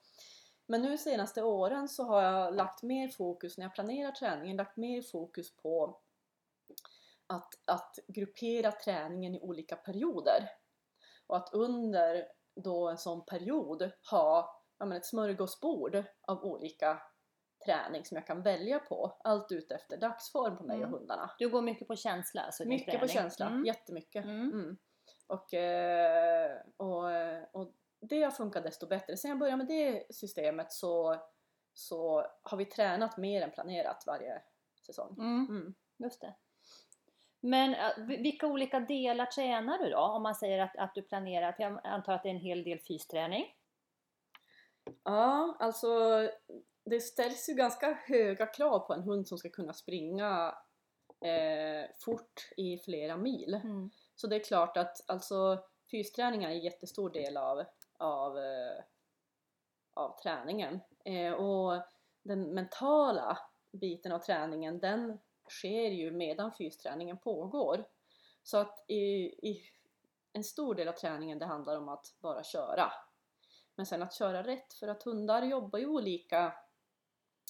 men 0.65 0.81
nu 0.81 0.97
senaste 0.97 1.43
åren 1.43 1.89
så 1.89 2.03
har 2.03 2.23
jag 2.23 2.55
lagt 2.55 2.83
mer 2.83 3.07
fokus, 3.07 3.57
när 3.57 3.65
jag 3.65 3.73
planerar 3.73 4.11
träningen, 4.11 4.57
lagt 4.57 4.77
mer 4.77 5.01
fokus 5.01 5.55
på 5.55 5.99
att, 7.27 7.53
att 7.65 7.99
gruppera 8.07 8.71
träningen 8.71 9.35
i 9.35 9.39
olika 9.39 9.75
perioder. 9.75 10.49
Och 11.27 11.37
att 11.37 11.53
under 11.53 12.27
då 12.55 12.89
en 12.89 12.97
sån 12.97 13.25
period 13.25 13.91
ha 14.11 14.57
ja, 14.77 14.85
men 14.85 14.97
ett 14.97 15.05
smörgåsbord 15.05 16.03
av 16.21 16.43
olika 16.43 17.01
träning 17.67 18.05
som 18.05 18.15
jag 18.15 18.27
kan 18.27 18.41
välja 18.41 18.79
på. 18.79 19.17
Allt 19.24 19.51
ut 19.51 19.71
efter 19.71 19.97
dagsform 19.97 20.57
på 20.57 20.63
mig 20.63 20.77
Mm. 20.77 20.93
och 20.93 21.00
hundarna. 21.00 21.31
Du 21.39 21.50
går 21.50 21.62
mycket 21.62 21.88
på 21.88 21.95
känsla 21.95 22.41
alltså, 22.41 22.65
Mycket 22.65 22.86
på 22.86 23.07
träning. 23.07 23.09
känsla, 23.09 23.45
Mm. 23.47 23.65
jättemycket. 23.65 24.25
Mm. 24.25 24.51
Mm. 24.51 24.77
Och, 25.27 25.53
eh, 25.53 26.57
och, 26.77 27.12
eh, 27.12 27.43
och 27.51 27.71
det 28.00 28.24
har 28.24 28.31
funkat 28.31 28.63
desto 28.63 28.88
bättre. 28.88 29.17
Sen 29.17 29.29
jag 29.29 29.39
började 29.39 29.57
med 29.57 29.67
det 29.67 30.15
systemet 30.15 30.71
så, 30.74 31.15
så 31.74 32.25
har 32.43 32.57
vi 32.57 32.65
tränat 32.65 33.17
mer 33.17 33.41
än 33.41 33.51
planerat 33.51 34.03
varje 34.07 34.41
säsong. 34.86 35.15
Mm. 35.19 35.75
Just 35.97 36.21
det. 36.21 36.36
Men 37.39 37.74
äh, 37.74 37.97
vilka 38.05 38.47
olika 38.47 38.79
delar 38.79 39.25
tränar 39.25 39.77
du 39.77 39.89
då? 39.89 39.97
Om 40.00 40.24
man 40.24 40.36
säger 40.36 40.59
att, 40.59 40.75
att 40.77 40.95
du 40.95 41.01
planerar, 41.01 41.51
för 41.51 41.63
jag 41.63 41.79
antar 41.83 42.13
att 42.13 42.24
det 42.24 42.29
är 42.29 42.33
en 42.33 42.39
hel 42.39 42.63
del 42.63 42.79
fysträning? 42.79 43.45
Ja, 45.03 45.57
alltså 45.59 45.88
det 46.89 47.00
ställs 47.00 47.50
ju 47.50 47.53
ganska 47.53 47.94
höga 47.94 48.46
krav 48.46 48.79
på 48.79 48.94
en 48.94 49.03
hund 49.03 49.27
som 49.27 49.38
ska 49.38 49.50
kunna 49.50 49.74
springa 49.74 50.56
eh, 51.22 51.89
fort 52.00 52.50
i 52.58 52.77
flera 52.77 53.17
mil. 53.17 53.53
Mm. 53.53 53.89
Så 54.15 54.27
det 54.27 54.36
är 54.36 54.44
klart 54.44 54.77
att 54.77 55.10
alltså, 55.10 55.63
fysträning 55.91 56.44
är 56.44 56.50
en 56.50 56.60
jättestor 56.60 57.10
del 57.10 57.38
av, 57.38 57.63
av, 57.98 58.38
eh, 58.38 58.84
av 59.94 60.20
träningen. 60.24 60.79
Eh, 61.06 61.34
och 61.34 61.84
den 62.24 62.53
mentala 62.53 63.38
biten 63.72 64.12
av 64.12 64.20
träningen 64.20 64.79
den 64.79 65.20
sker 65.50 65.89
ju 65.89 66.12
medan 66.12 66.51
fysträningen 66.51 67.17
pågår. 67.17 67.86
Så 68.44 68.58
att 68.58 68.86
i, 68.88 69.03
i 69.50 69.62
en 70.34 70.44
stor 70.44 70.75
del 70.75 70.88
av 70.88 70.94
träningen 70.94 71.39
det 71.39 71.46
handlar 71.46 71.77
om 71.77 71.89
att 71.89 72.15
bara 72.20 72.44
köra. 72.44 72.91
Men 73.75 73.86
sen 73.86 74.03
att 74.03 74.13
köra 74.13 74.44
rätt 74.44 74.74
för 74.74 74.88
att 74.88 75.03
hundar 75.03 75.41
jobbar 75.41 75.79
ju 75.79 75.86
olika. 75.86 76.53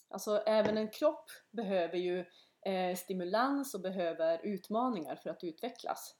Alltså 0.09 0.43
även 0.45 0.77
en 0.77 0.89
kropp 0.89 1.25
behöver 1.51 1.97
ju 1.97 2.25
eh, 2.65 2.95
stimulans 2.95 3.73
och 3.73 3.81
behöver 3.81 4.45
utmaningar 4.45 5.15
för 5.15 5.29
att 5.29 5.43
utvecklas. 5.43 6.15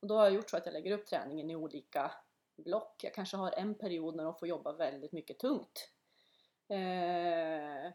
Och 0.00 0.08
då 0.08 0.16
har 0.16 0.24
jag 0.24 0.34
gjort 0.34 0.50
så 0.50 0.56
att 0.56 0.66
jag 0.66 0.72
lägger 0.72 0.92
upp 0.92 1.06
träningen 1.06 1.50
i 1.50 1.56
olika 1.56 2.12
block. 2.56 3.04
Jag 3.04 3.14
kanske 3.14 3.36
har 3.36 3.52
en 3.52 3.74
period 3.74 4.16
när 4.16 4.24
de 4.24 4.34
får 4.34 4.48
jobba 4.48 4.72
väldigt 4.72 5.12
mycket 5.12 5.38
tungt. 5.38 5.90
Eh, 6.68 7.92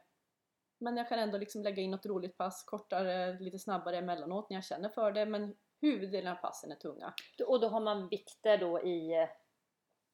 men 0.79 0.97
jag 0.97 1.09
kan 1.09 1.19
ändå 1.19 1.37
liksom 1.37 1.63
lägga 1.63 1.81
in 1.81 1.91
något 1.91 2.05
roligt 2.05 2.37
pass, 2.37 2.63
kortare, 2.63 3.39
lite 3.39 3.59
snabbare 3.59 3.97
emellanåt 3.97 4.49
när 4.49 4.57
jag 4.57 4.63
känner 4.63 4.89
för 4.89 5.11
det. 5.11 5.25
Men 5.25 5.55
huvuddelen 5.81 6.31
av 6.31 6.35
passen 6.35 6.71
är 6.71 6.75
tunga. 6.75 7.13
Och 7.47 7.59
då 7.59 7.67
har 7.67 7.81
man 7.81 8.09
vikter 8.09 8.57
då 8.57 8.81
i... 8.83 9.13
Eh, 9.13 9.29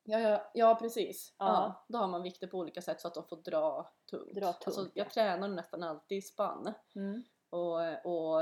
Ja, 0.04 0.20
ja, 0.20 0.52
ja 0.54 0.76
precis. 0.76 1.36
Ja. 1.40 1.46
ja. 1.46 1.86
då 1.88 1.98
har 1.98 2.08
man 2.08 2.24
vikter 2.24 2.48
på 2.48 2.58
olika 2.58 2.82
sätt 2.82 3.02
så 3.02 3.08
att 3.08 3.14
de 3.14 3.28
får 3.28 3.38
dra 3.38 3.94
tungt. 4.10 4.36
Dra 4.36 4.54
tungt 4.54 4.68
alltså, 4.68 4.90
jag 4.94 5.10
tränar 5.10 5.48
nästan 5.48 5.84
alltid 5.84 6.18
i 6.18 6.22
spann. 6.22 6.74
Mm. 6.96 7.24
Och, 7.50 8.06
och, 8.06 8.42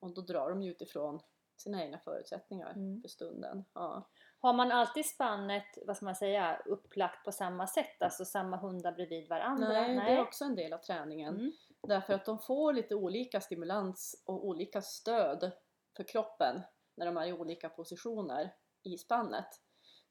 och 0.00 0.14
då 0.14 0.20
drar 0.20 0.50
de 0.50 0.62
ju 0.62 0.70
utifrån 0.70 1.20
sina 1.56 1.84
egna 1.84 1.98
förutsättningar 1.98 2.70
mm. 2.70 3.02
för 3.02 3.08
stunden. 3.08 3.64
Ja. 3.74 4.08
Har 4.38 4.52
man 4.52 4.72
alltid 4.72 5.06
spannet, 5.06 5.78
vad 5.86 5.96
ska 5.96 6.04
man 6.04 6.14
säga, 6.14 6.62
upplagt 6.66 7.24
på 7.24 7.32
samma 7.32 7.66
sätt? 7.66 8.02
Alltså 8.02 8.24
samma 8.24 8.56
hundar 8.56 8.92
bredvid 8.92 9.28
varandra? 9.28 9.68
Nej, 9.68 9.96
Nej. 9.96 10.10
det 10.10 10.16
är 10.16 10.22
också 10.22 10.44
en 10.44 10.54
del 10.54 10.72
av 10.72 10.78
träningen. 10.78 11.34
Mm. 11.34 11.52
Därför 11.82 12.14
att 12.14 12.24
de 12.24 12.38
får 12.38 12.72
lite 12.72 12.94
olika 12.94 13.40
stimulans 13.40 14.22
och 14.26 14.46
olika 14.46 14.82
stöd 14.82 15.50
för 15.96 16.04
kroppen 16.04 16.62
när 16.94 17.06
de 17.06 17.16
är 17.16 17.26
i 17.26 17.32
olika 17.32 17.68
positioner 17.68 18.54
i 18.82 18.98
spannet. 18.98 19.48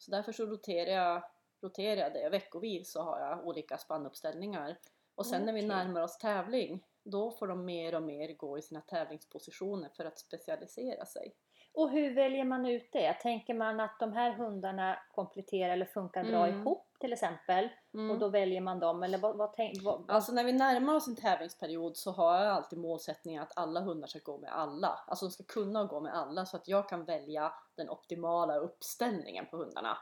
Så 0.03 0.11
därför 0.11 0.31
så 0.31 0.45
roterar 0.45 0.91
jag, 0.91 1.23
roterar 1.61 2.01
jag 2.01 2.13
det 2.13 2.29
veckovis 2.29 2.91
så 2.91 3.01
har 3.01 3.19
jag 3.19 3.47
olika 3.47 3.77
spannuppställningar. 3.77 4.79
Och 5.15 5.25
sen 5.25 5.45
när 5.45 5.53
vi 5.53 5.61
närmar 5.61 6.01
oss 6.01 6.17
tävling 6.17 6.83
då 7.03 7.31
får 7.31 7.47
de 7.47 7.65
mer 7.65 7.95
och 7.95 8.03
mer 8.03 8.33
gå 8.33 8.57
i 8.57 8.61
sina 8.61 8.81
tävlingspositioner 8.81 9.89
för 9.89 10.05
att 10.05 10.19
specialisera 10.19 11.05
sig. 11.05 11.33
Och 11.73 11.89
hur 11.89 12.15
väljer 12.15 12.45
man 12.45 12.65
ut 12.65 12.89
det? 12.91 13.13
Tänker 13.13 13.53
man 13.53 13.79
att 13.79 13.99
de 13.99 14.13
här 14.13 14.33
hundarna 14.33 14.99
kompletterar 15.11 15.73
eller 15.73 15.85
funkar 15.85 16.23
bra 16.23 16.47
mm. 16.47 16.61
ihop 16.61 16.87
till 16.99 17.13
exempel 17.13 17.69
mm. 17.93 18.11
och 18.11 18.19
då 18.19 18.29
väljer 18.29 18.61
man 18.61 18.79
dem 18.79 19.03
eller 19.03 19.17
vad, 19.17 19.37
vad, 19.37 19.53
tänk, 19.53 19.83
vad, 19.83 20.11
Alltså 20.11 20.31
när 20.31 20.43
vi 20.43 20.51
närmar 20.51 20.95
oss 20.95 21.07
en 21.07 21.15
tävlingsperiod 21.15 21.97
så 21.97 22.11
har 22.11 22.43
jag 22.43 22.53
alltid 22.53 22.79
målsättningen 22.79 23.43
att 23.43 23.57
alla 23.57 23.79
hundar 23.79 24.07
ska 24.07 24.19
gå 24.19 24.37
med 24.37 24.51
alla. 24.53 24.87
Alltså 25.07 25.25
de 25.25 25.31
ska 25.31 25.43
kunna 25.43 25.83
gå 25.83 25.99
med 25.99 26.15
alla 26.15 26.45
så 26.45 26.57
att 26.57 26.67
jag 26.67 26.89
kan 26.89 27.05
välja 27.05 27.53
den 27.75 27.89
optimala 27.89 28.55
uppställningen 28.55 29.45
på 29.45 29.57
hundarna. 29.57 29.97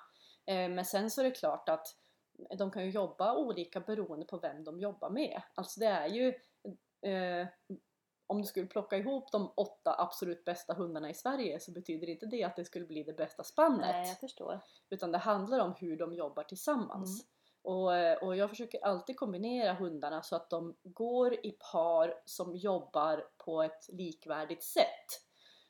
Eh, 0.46 0.70
men 0.70 0.86
sen 0.86 1.12
så 1.12 1.22
är 1.22 1.26
det 1.26 1.32
klart 1.32 1.70
att 1.70 1.88
de 2.58 2.72
kan 2.72 2.84
ju 2.84 2.90
jobba 2.90 3.38
olika 3.38 3.80
beroende 3.80 4.26
på 4.26 4.38
vem 4.38 4.64
de 4.64 4.80
jobbar 4.80 5.10
med. 5.10 5.42
Alltså 5.56 5.80
det 5.80 5.86
är 5.86 6.08
ju 6.08 6.28
eh, 7.12 7.48
om 8.32 8.42
du 8.42 8.48
skulle 8.48 8.68
plocka 8.68 8.98
ihop 8.98 9.32
de 9.32 9.54
åtta 9.58 9.96
absolut 9.98 10.46
bästa 10.46 10.74
hundarna 10.74 11.10
i 11.10 11.14
Sverige 11.14 11.60
så 11.60 11.72
betyder 11.72 12.10
inte 12.10 12.26
det 12.26 12.44
att 12.44 12.56
det 12.56 12.66
skulle 12.66 12.86
bli 12.86 13.04
det 13.04 13.14
bästa 13.14 13.44
spannet. 13.44 13.80
Nej, 13.80 14.08
jag 14.08 14.20
förstår. 14.20 14.60
Utan 14.90 15.12
det 15.12 15.18
handlar 15.18 15.60
om 15.60 15.74
hur 15.78 15.98
de 15.98 16.14
jobbar 16.14 16.44
tillsammans. 16.44 17.22
Mm. 17.22 17.28
Och, 17.64 17.96
eh, 17.96 18.18
och 18.18 18.36
jag 18.36 18.50
försöker 18.50 18.86
alltid 18.86 19.18
kombinera 19.18 19.74
hundarna 19.74 20.22
så 20.22 20.36
att 20.36 20.50
de 20.50 20.76
går 20.84 21.46
i 21.46 21.52
par 21.72 22.14
som 22.26 22.56
jobbar 22.56 23.28
på 23.38 23.64
ett 23.64 23.90
likvärdigt 23.90 24.64
sätt. 24.64 25.08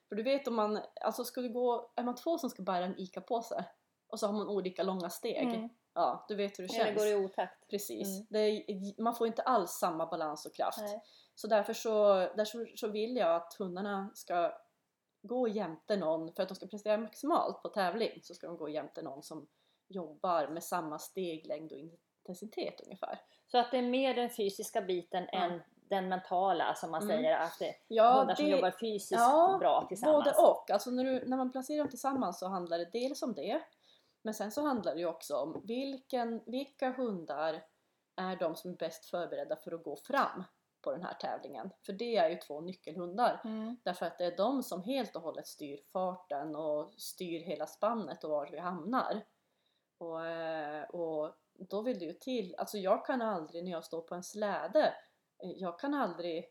För 0.09 0.15
du 0.15 0.23
vet 0.23 0.47
om 0.47 0.55
man, 0.55 0.79
alltså 1.01 1.23
ska 1.23 1.41
du 1.41 1.49
gå, 1.49 1.91
är 1.95 2.03
man 2.03 2.15
två 2.15 2.37
som 2.37 2.49
ska 2.49 2.63
bära 2.63 2.85
en 2.85 2.99
ICA-påse 2.99 3.65
och 4.07 4.19
så 4.19 4.27
har 4.27 4.33
man 4.33 4.47
olika 4.47 4.83
långa 4.83 5.09
steg. 5.09 5.47
Mm. 5.47 5.69
Ja, 5.93 6.25
du 6.27 6.35
vet 6.35 6.59
hur 6.59 6.63
det 6.63 6.73
känns. 6.73 6.87
Det 6.87 7.11
går 7.11 7.21
i 7.21 7.25
otakt. 7.25 7.67
Precis. 7.69 8.29
Mm. 8.31 8.43
Är, 8.43 9.01
man 9.01 9.15
får 9.15 9.27
inte 9.27 9.41
alls 9.41 9.71
samma 9.71 10.05
balans 10.05 10.45
och 10.45 10.55
kraft. 10.55 10.81
Nej. 10.81 11.01
Så 11.35 11.47
därför 11.47 11.73
så, 11.73 12.13
därför 12.13 12.75
så 12.75 12.87
vill 12.87 13.15
jag 13.15 13.35
att 13.35 13.53
hundarna 13.53 14.11
ska 14.13 14.53
gå 15.21 15.47
jämte 15.47 15.97
någon, 15.97 16.33
för 16.33 16.43
att 16.43 16.49
de 16.49 16.55
ska 16.55 16.67
prestera 16.67 16.97
maximalt 16.97 17.61
på 17.61 17.69
tävling 17.69 18.19
så 18.23 18.33
ska 18.33 18.47
de 18.47 18.57
gå 18.57 18.69
jämte 18.69 19.01
någon 19.01 19.23
som 19.23 19.47
jobbar 19.87 20.47
med 20.47 20.63
samma 20.63 20.99
steglängd 20.99 21.71
och 21.71 21.77
intensitet 21.77 22.81
ungefär. 22.83 23.19
Så 23.47 23.57
att 23.57 23.71
det 23.71 23.77
är 23.77 23.81
mer 23.81 24.13
den 24.13 24.29
fysiska 24.29 24.81
biten 24.81 25.27
ja. 25.31 25.39
än 25.39 25.61
den 25.89 26.09
mentala 26.09 26.75
som 26.75 26.91
man 26.91 27.03
mm. 27.03 27.17
säger 27.17 27.37
att 27.37 27.59
det 27.59 27.67
är 27.67 27.75
ja, 27.87 28.19
hundar 28.19 28.35
som 28.35 28.47
jobbar 28.47 28.71
fysiskt 28.79 29.11
ja, 29.11 29.57
bra 29.59 29.85
tillsammans? 29.87 30.23
både 30.23 30.49
och. 30.49 30.71
Alltså 30.71 30.91
när, 30.91 31.03
du, 31.03 31.25
när 31.27 31.37
man 31.37 31.51
placerar 31.51 31.77
dem 31.77 31.89
tillsammans 31.89 32.39
så 32.39 32.47
handlar 32.47 32.77
det 32.77 32.89
dels 32.91 33.21
om 33.21 33.33
det 33.33 33.61
men 34.21 34.33
sen 34.33 34.51
så 34.51 34.61
handlar 34.61 34.93
det 34.93 34.99
ju 34.99 35.07
också 35.07 35.35
om 35.35 35.63
vilken, 35.67 36.41
vilka 36.45 36.91
hundar 36.91 37.63
är 38.15 38.35
de 38.35 38.55
som 38.55 38.71
är 38.71 38.75
bäst 38.75 39.05
förberedda 39.05 39.55
för 39.55 39.71
att 39.71 39.83
gå 39.83 39.95
fram 39.95 40.43
på 40.81 40.91
den 40.91 41.03
här 41.03 41.13
tävlingen. 41.13 41.69
För 41.85 41.93
det 41.93 42.17
är 42.17 42.29
ju 42.29 42.35
två 42.35 42.61
nyckelhundar. 42.61 43.41
Mm. 43.43 43.77
Därför 43.83 44.05
att 44.05 44.17
det 44.17 44.25
är 44.25 44.37
de 44.37 44.63
som 44.63 44.83
helt 44.83 45.15
och 45.15 45.21
hållet 45.21 45.47
styr 45.47 45.79
farten 45.93 46.55
och 46.55 46.93
styr 46.97 47.39
hela 47.39 47.67
spannet 47.67 48.23
och 48.23 48.29
var 48.29 48.49
vi 48.51 48.59
hamnar. 48.59 49.25
Och, 49.97 50.25
eh, 50.25 50.83
och 50.83 51.35
då 51.53 51.81
vill 51.81 51.99
det 51.99 52.05
ju 52.05 52.13
till, 52.13 52.55
alltså 52.57 52.77
jag 52.77 53.05
kan 53.05 53.21
aldrig 53.21 53.63
när 53.63 53.71
jag 53.71 53.85
står 53.85 54.01
på 54.01 54.15
en 54.15 54.23
släde, 54.23 54.93
eh, 55.43 55.51
jag 55.51 55.79
kan 55.79 55.93
aldrig 55.93 56.45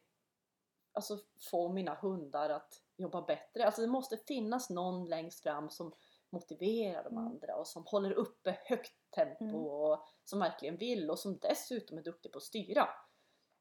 alltså, 0.92 1.18
få 1.50 1.72
mina 1.72 1.94
hundar 1.94 2.50
att 2.50 2.82
jobba 2.96 3.22
bättre. 3.22 3.66
Alltså 3.66 3.80
det 3.80 3.88
måste 3.88 4.16
finnas 4.16 4.70
någon 4.70 5.04
längst 5.04 5.42
fram 5.42 5.70
som 5.70 5.92
motiverar 6.30 7.04
de 7.04 7.12
mm. 7.12 7.26
andra 7.26 7.56
och 7.56 7.66
som 7.66 7.86
håller 7.86 8.12
uppe 8.12 8.58
högt 8.64 8.92
tempo 9.14 9.44
mm. 9.44 9.56
och 9.56 10.06
som 10.24 10.38
verkligen 10.38 10.76
vill 10.76 11.10
och 11.10 11.18
som 11.18 11.38
dessutom 11.38 11.98
är 11.98 12.02
duktig 12.02 12.32
på 12.32 12.36
att 12.36 12.42
styra. 12.42 12.88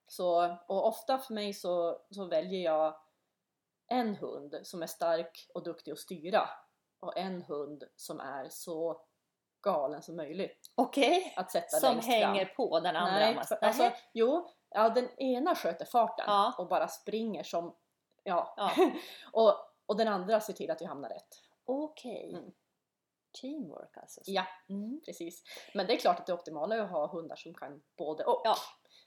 Så, 0.07 0.57
och 0.67 0.87
ofta 0.87 1.17
för 1.17 1.33
mig 1.33 1.53
så, 1.53 2.01
så 2.09 2.25
väljer 2.25 2.61
jag 2.63 2.95
en 3.87 4.15
hund 4.15 4.59
som 4.63 4.83
är 4.83 4.87
stark 4.87 5.49
och 5.53 5.63
duktig 5.63 5.91
att 5.91 5.99
styra 5.99 6.49
och 6.99 7.17
en 7.17 7.41
hund 7.41 7.83
som 7.95 8.19
är 8.19 8.49
så 8.49 9.01
galen 9.61 10.01
som 10.01 10.15
möjligt. 10.15 10.71
Okej, 10.75 11.33
okay. 11.37 11.61
som 11.67 11.99
hänger 11.99 12.45
fram. 12.45 12.55
på 12.55 12.79
den 12.79 12.95
andra? 12.95 13.19
Nej, 13.19 13.43
för, 13.43 13.55
alltså, 13.55 13.91
jo, 14.13 14.49
ja, 14.69 14.89
den 14.89 15.19
ena 15.19 15.55
sköter 15.55 15.85
farten 15.85 16.25
ja. 16.27 16.55
och 16.57 16.67
bara 16.67 16.87
springer 16.87 17.43
som... 17.43 17.75
Ja. 18.23 18.53
ja. 18.57 18.71
och, 19.31 19.53
och 19.85 19.97
den 19.97 20.07
andra 20.07 20.39
ser 20.39 20.53
till 20.53 20.71
att 20.71 20.81
vi 20.81 20.85
hamnar 20.85 21.09
rätt. 21.09 21.48
Okej. 21.69 22.27
Okay. 22.29 22.41
Mm. 22.41 22.51
Teamwork 23.41 23.97
alltså? 23.97 24.21
Ja, 24.25 24.47
mm. 24.69 25.01
precis. 25.05 25.43
Men 25.73 25.87
det 25.87 25.93
är 25.93 25.97
klart 25.97 26.19
att 26.19 26.25
det 26.25 26.33
optimala 26.33 26.75
är 26.75 26.79
att 26.79 26.91
ha 26.91 27.07
hundar 27.07 27.35
som 27.35 27.53
kan 27.53 27.81
både 27.97 28.23
och. 28.23 28.41
Ja. 28.43 28.55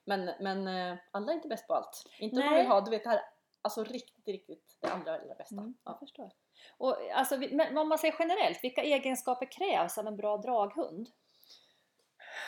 Men, 0.04 0.30
men 0.40 0.66
eh, 0.66 0.98
alla 1.10 1.32
är 1.32 1.36
inte 1.36 1.48
bäst 1.48 1.66
på 1.66 1.74
allt. 1.74 2.04
Inte 2.18 2.40
om 2.40 2.46
man 2.46 2.54
vill 2.54 2.66
ha 2.66 2.80
du 2.80 2.90
vet, 2.90 3.04
det 3.04 3.10
här 3.10 3.22
alltså 3.62 3.84
riktigt, 3.84 4.28
riktigt 4.28 4.78
det 4.80 4.88
andra 4.88 5.14
allra 5.14 5.34
bästa. 5.34 5.60
Mm, 5.60 5.74
jag 5.84 5.98
förstår. 5.98 6.32
Och, 6.78 6.96
alltså, 7.12 7.36
men 7.36 7.78
om 7.78 7.88
man 7.88 7.98
säger 7.98 8.16
generellt, 8.18 8.64
vilka 8.64 8.82
egenskaper 8.82 9.52
krävs 9.52 9.98
av 9.98 10.06
en 10.06 10.16
bra 10.16 10.36
draghund? 10.36 11.08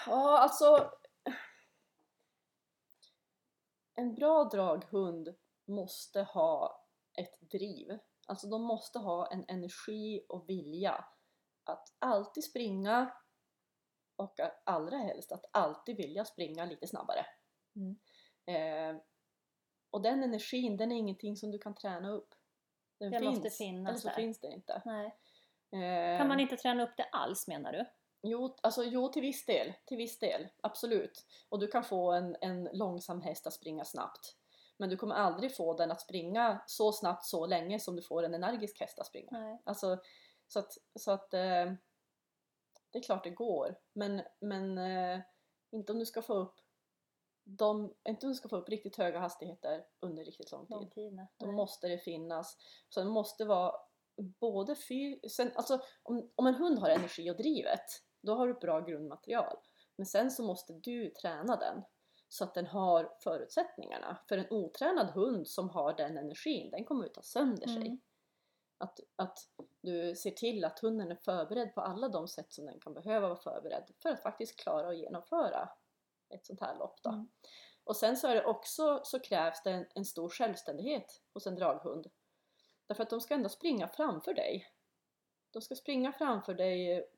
Ja, 0.07 0.39
alltså... 0.39 0.91
En 3.97 4.15
bra 4.15 4.45
draghund 4.45 5.35
måste 5.65 6.23
ha 6.23 6.85
ett 7.19 7.51
driv. 7.51 7.99
Alltså 8.29 8.47
de 8.47 8.63
måste 8.63 8.99
ha 8.99 9.27
en 9.33 9.45
energi 9.49 10.27
och 10.29 10.49
vilja 10.49 11.05
att 11.65 11.97
alltid 11.99 12.45
springa 12.45 13.13
och 14.17 14.41
allra 14.65 14.97
helst 14.97 15.33
att 15.33 15.45
alltid 15.53 15.97
vilja 15.97 16.25
springa 16.25 16.65
lite 16.65 16.87
snabbare. 16.87 17.27
Mm. 17.77 17.97
Eh, 18.47 19.03
och 19.91 20.03
den 20.03 20.23
energin, 20.23 20.77
den 20.77 20.93
är 20.93 20.97
ingenting 20.97 21.37
som 21.37 21.51
du 21.51 21.59
kan 21.59 21.75
träna 21.75 22.11
upp. 22.11 22.35
Den, 22.99 23.11
den 23.11 23.23
finns, 23.23 23.37
måste 23.37 23.51
finnas 23.51 23.91
eller 23.91 23.99
så 23.99 24.09
där. 24.09 24.15
finns 24.15 24.41
det 24.41 24.49
inte. 24.49 24.73
Eh, 25.73 26.19
kan 26.19 26.29
man 26.29 26.41
inte 26.41 26.57
träna 26.57 26.83
upp 26.83 26.97
det 26.97 27.05
alls 27.05 27.49
menar 27.49 27.73
du? 27.73 27.87
Jo, 28.23 28.57
alltså, 28.63 28.85
jo, 28.85 29.09
till 29.09 29.23
viss 29.23 29.47
del. 29.47 29.73
Till 29.85 29.97
viss 29.97 30.19
del, 30.19 30.49
absolut. 30.63 31.27
Och 31.49 31.61
du 31.61 31.67
kan 31.67 31.85
få 31.85 32.13
en, 32.13 32.37
en 32.41 32.69
långsam 32.73 33.23
häst 33.23 33.47
att 33.47 33.53
springa 33.53 33.85
snabbt. 33.85 34.37
Men 34.77 34.91
du 34.91 34.97
kommer 34.97 35.15
aldrig 35.15 35.57
få 35.57 35.75
den 35.75 35.91
att 35.91 36.01
springa 36.01 36.63
så 36.67 36.93
snabbt 36.93 37.25
så 37.25 37.47
länge 37.47 37.81
som 37.81 37.97
du 37.97 38.03
får 38.03 38.23
en 38.23 38.35
energisk 38.35 38.81
häst 38.81 38.99
att 38.99 39.07
springa. 39.07 39.29
Nej. 39.31 39.63
Alltså, 39.65 39.99
så 40.49 40.59
att, 40.59 40.73
så 40.99 41.11
att 41.11 41.35
eh, 41.35 41.73
det 42.91 42.99
är 42.99 43.03
klart 43.03 43.25
det 43.25 43.31
går. 43.31 43.77
Men, 43.93 44.23
men 44.41 44.79
eh, 44.79 45.21
inte 45.71 45.93
om 45.93 45.99
du 45.99 46.07
ska 46.07 46.23
få 46.23 46.35
upp 46.35 46.61
de, 47.45 47.95
inte 48.09 48.27
om 48.27 48.33
du 48.33 48.37
ska 48.37 48.49
få 48.49 48.57
upp 48.57 48.69
riktigt 48.69 48.97
höga 48.97 49.19
hastigheter 49.19 49.85
under 50.01 50.25
riktigt 50.25 50.53
lång 50.53 50.67
tid. 50.67 50.77
Lång 50.77 50.91
tid. 50.91 51.13
nej. 51.13 51.27
Då 51.37 51.53
måste 51.53 51.89
det 51.89 51.99
finnas. 51.99 52.57
Så 52.89 53.01
det 53.01 53.07
måste 53.07 53.45
vara 53.45 53.73
både 54.41 54.77
fy... 54.77 55.21
Sen, 55.29 55.53
alltså, 55.55 55.81
om, 56.03 56.31
om 56.35 56.47
en 56.47 56.55
hund 56.55 56.79
har 56.79 56.89
energi 56.89 57.31
och 57.31 57.37
drivet, 57.37 57.85
då 58.23 58.35
har 58.35 58.47
du 58.47 58.53
ett 58.53 58.61
bra 58.61 58.81
grundmaterial. 58.81 59.57
Men 59.97 60.07
sen 60.07 60.31
så 60.31 60.43
måste 60.43 60.73
du 60.73 61.11
träna 61.11 61.57
den 61.57 61.83
så 62.29 62.45
att 62.45 62.55
den 62.55 62.67
har 62.67 63.17
förutsättningarna. 63.21 64.19
För 64.29 64.39
en 64.39 64.51
otränad 64.51 65.11
hund 65.11 65.49
som 65.49 65.71
har 65.71 65.97
den 65.97 66.19
energin, 66.19 66.71
den 66.71 66.85
kommer 66.85 67.07
att 67.07 67.15
ta 67.15 67.23
sönder 67.23 67.67
sig. 67.67 67.87
Mm. 67.87 68.01
Att, 68.79 69.01
att 69.17 69.39
du 69.81 70.15
ser 70.17 70.31
till 70.31 70.65
att 70.65 70.79
hunden 70.79 71.11
är 71.11 71.17
förberedd 71.17 71.75
på 71.75 71.81
alla 71.81 72.09
de 72.09 72.29
sätt 72.29 72.53
som 72.53 72.67
den 72.67 72.81
kan 72.81 72.95
behöva 72.95 73.29
vara 73.29 73.39
förberedd 73.39 73.91
för 74.03 74.09
att 74.09 74.23
faktiskt 74.23 74.61
klara 74.61 74.89
att 74.89 74.99
genomföra 74.99 75.69
ett 76.29 76.47
sånt 76.47 76.61
här 76.61 76.79
lopp. 76.79 77.03
Då. 77.03 77.11
Mm. 77.11 77.29
Och 77.85 77.97
sen 77.97 78.17
så 78.17 78.29
är 78.29 78.35
det 78.35 78.45
också 78.45 79.01
så 79.05 79.21
krävs 79.21 79.63
det 79.63 79.71
en, 79.71 79.87
en 79.95 80.05
stor 80.05 80.29
självständighet 80.29 81.23
hos 81.33 81.47
en 81.47 81.55
draghund. 81.55 82.07
Därför 82.87 83.03
att 83.03 83.11
de 83.11 83.21
ska 83.21 83.35
ändå 83.35 83.49
springa 83.49 83.89
framför 83.89 84.35
dig. 84.35 84.67
De 85.51 85.63
ska 85.63 85.75
springa 85.75 86.13
framför 86.13 86.55
dig 86.55 87.11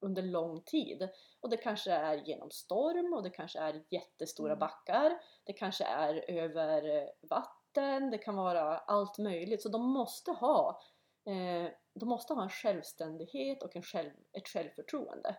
under 0.00 0.22
lång 0.22 0.62
tid. 0.62 1.08
Och 1.40 1.50
det 1.50 1.56
kanske 1.56 1.92
är 1.92 2.14
genom 2.16 2.50
storm 2.50 3.12
och 3.12 3.22
det 3.22 3.30
kanske 3.30 3.58
är 3.58 3.84
jättestora 3.90 4.52
Mm. 4.52 4.58
backar. 4.58 5.18
Det 5.44 5.52
kanske 5.52 5.84
är 5.84 6.30
över 6.30 6.96
eh, 6.96 7.08
vatten, 7.30 8.10
det 8.10 8.18
kan 8.18 8.36
vara 8.36 8.78
allt 8.78 9.18
möjligt. 9.18 9.62
Så 9.62 9.68
de 9.68 9.82
måste 9.82 10.30
ha, 10.30 10.80
eh, 11.26 11.72
de 11.94 12.08
måste 12.08 12.34
ha 12.34 12.42
en 12.42 12.50
självständighet 12.50 13.62
och 13.62 13.76
en 13.76 13.82
själv, 13.82 14.10
ett 14.32 14.48
självförtroende. 14.48 15.36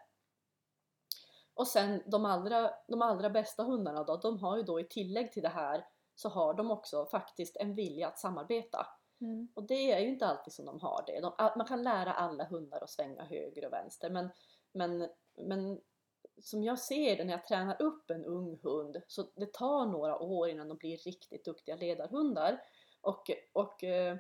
Och 1.54 1.68
sen 1.68 2.04
de 2.06 2.26
allra, 2.26 2.72
de 2.88 3.02
allra 3.02 3.30
bästa 3.30 3.64
hundarna 3.64 4.04
då, 4.04 4.18
de 4.18 4.40
har 4.40 4.58
ju 4.58 4.64
då 4.64 4.80
i 4.80 4.84
tillägg 4.84 5.32
till 5.32 5.44
det 5.44 5.50
här 5.50 5.86
så 6.16 6.30
har 6.30 6.54
de 6.54 6.72
också 6.72 7.06
faktiskt 7.06 7.58
en 7.58 7.76
vilja 7.76 8.08
att 8.08 8.20
samarbeta. 8.20 8.88
Mm. 9.22 9.48
Och 9.54 9.68
det 9.68 9.92
är 9.92 10.00
ju 10.00 10.08
inte 10.08 10.28
alltid 10.28 10.54
som 10.54 10.66
de 10.66 10.80
har 10.80 11.04
det. 11.08 11.20
De, 11.20 11.54
man 11.58 11.68
kan 11.68 11.84
lära 11.84 12.14
alla 12.14 12.44
hundar 12.44 12.84
att 12.84 12.90
svänga 12.90 13.24
höger 13.24 13.66
och 13.66 13.74
vänster 13.74 14.10
men, 14.10 14.30
men, 14.74 15.10
men 15.38 15.82
som 16.42 16.64
jag 16.64 16.80
ser 16.80 17.18
det 17.18 17.24
när 17.24 17.34
jag 17.34 17.46
tränar 17.46 17.82
upp 17.82 18.12
en 18.12 18.26
ung 18.26 18.60
hund 18.64 19.02
så 19.08 19.32
det 19.36 19.54
tar 19.54 19.86
några 19.86 20.20
år 20.20 20.50
innan 20.50 20.68
de 20.68 20.78
blir 20.78 20.98
riktigt 20.98 21.46
duktiga 21.46 21.76
ledarhundar. 21.76 22.62
Och, 23.02 23.32
och 23.54 23.84
eh, 23.84 24.18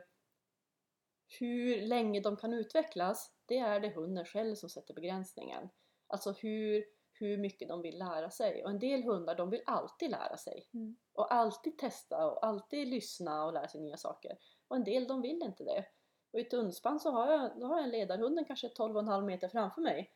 hur 1.39 1.81
länge 1.81 2.19
de 2.19 2.37
kan 2.37 2.53
utvecklas, 2.53 3.33
det 3.45 3.57
är 3.57 3.79
det 3.79 3.95
hunden 3.95 4.25
själv 4.25 4.55
som 4.55 4.69
sätter 4.69 4.93
begränsningen. 4.93 5.69
Alltså 6.07 6.31
hur, 6.31 6.85
hur 7.13 7.37
mycket 7.37 7.67
de 7.67 7.81
vill 7.81 7.99
lära 7.99 8.29
sig. 8.29 8.63
Och 8.63 8.69
en 8.69 8.79
del 8.79 9.03
hundar 9.03 9.35
de 9.35 9.49
vill 9.49 9.63
alltid 9.65 10.11
lära 10.11 10.37
sig. 10.37 10.69
Mm. 10.73 10.97
Och 11.13 11.33
alltid 11.33 11.77
testa 11.77 12.31
och 12.31 12.45
alltid 12.45 12.87
lyssna 12.87 13.45
och 13.45 13.53
lära 13.53 13.67
sig 13.67 13.81
nya 13.81 13.97
saker. 13.97 14.37
Och 14.69 14.75
en 14.75 14.83
del 14.83 15.07
de 15.07 15.21
vill 15.21 15.43
inte 15.43 15.63
det. 15.63 15.85
Och 16.33 16.39
i 16.39 16.41
ett 16.41 16.51
hundspann 16.51 16.99
så 16.99 17.11
har 17.11 17.31
jag, 17.31 17.59
då 17.59 17.67
har 17.67 17.75
jag 17.75 17.83
en 17.83 17.89
ledarhunden 17.89 18.45
kanske 18.45 18.67
12,5 18.67 19.25
meter 19.25 19.49
framför 19.49 19.81
mig. 19.81 20.11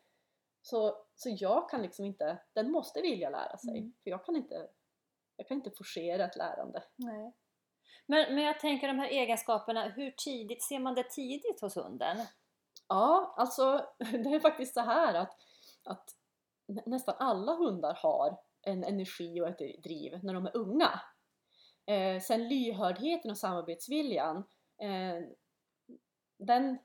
Så, 0.61 1.05
så 1.15 1.29
jag 1.39 1.69
kan 1.69 1.81
liksom 1.81 2.05
inte, 2.05 2.37
den 2.53 2.71
måste 2.71 3.01
vilja 3.01 3.29
lära 3.29 3.57
sig. 3.57 3.77
Mm. 3.77 3.93
För 4.03 4.09
jag 4.09 4.25
kan 4.25 4.35
inte, 4.35 4.67
jag 5.35 5.47
kan 5.47 5.57
inte 5.57 5.71
forcera 5.71 6.25
ett 6.25 6.35
lärande. 6.35 6.83
Nej. 6.95 7.33
Men, 8.05 8.35
men 8.35 8.43
jag 8.43 8.59
tänker 8.59 8.87
de 8.87 8.99
här 8.99 9.07
egenskaperna, 9.07 9.89
hur 9.89 10.11
tidigt, 10.11 10.63
ser 10.63 10.79
man 10.79 10.95
det 10.95 11.03
tidigt 11.09 11.61
hos 11.61 11.75
hunden? 11.75 12.17
Ja, 12.87 13.33
alltså 13.37 13.87
det 13.97 14.29
är 14.29 14.39
faktiskt 14.39 14.73
så 14.73 14.81
här 14.81 15.13
att, 15.13 15.37
att 15.83 16.09
nä- 16.67 16.83
nästan 16.85 17.15
alla 17.19 17.55
hundar 17.55 17.93
har 17.93 18.37
en 18.61 18.83
energi 18.83 19.41
och 19.41 19.47
ett 19.47 19.83
driv 19.83 20.19
när 20.23 20.33
de 20.33 20.45
är 20.45 20.57
unga. 20.57 21.01
Eh, 21.85 22.21
sen 22.21 22.47
lyhördheten 22.47 23.31
och 23.31 23.37
samarbetsviljan, 23.37 24.37
eh, 24.81 25.27
den, 26.37 26.77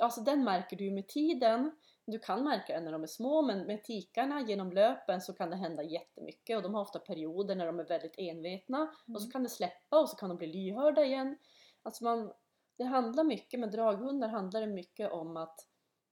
alltså 0.00 0.20
den 0.20 0.44
märker 0.44 0.76
du 0.76 0.90
med 0.90 1.08
tiden. 1.08 1.76
Du 2.06 2.18
kan 2.18 2.44
märka 2.44 2.74
den 2.74 2.84
när 2.84 2.92
de 2.92 3.02
är 3.02 3.06
små 3.06 3.42
men 3.42 3.66
med 3.66 3.84
tikarna 3.84 4.40
genom 4.40 4.72
löpen 4.72 5.20
så 5.20 5.32
kan 5.32 5.50
det 5.50 5.56
hända 5.56 5.82
jättemycket 5.82 6.56
och 6.56 6.62
de 6.62 6.74
har 6.74 6.82
ofta 6.82 6.98
perioder 6.98 7.54
när 7.54 7.66
de 7.66 7.80
är 7.80 7.84
väldigt 7.84 8.14
envetna 8.18 8.82
och 9.14 9.22
så 9.22 9.26
Mm. 9.26 9.30
kan 9.30 9.42
det 9.42 9.48
släppa 9.48 10.00
och 10.00 10.08
så 10.08 10.16
kan 10.16 10.28
de 10.28 10.38
bli 10.38 10.46
lyhörda 10.46 11.04
igen. 11.04 11.38
Alltså 11.82 12.04
man, 12.04 12.32
det 12.76 12.84
handlar 12.84 13.24
mycket, 13.24 13.60
med 13.60 13.70
draghundar 13.70 14.28
handlar 14.28 14.60
det 14.60 14.66
mycket 14.66 15.12
om 15.12 15.36
att, 15.36 15.56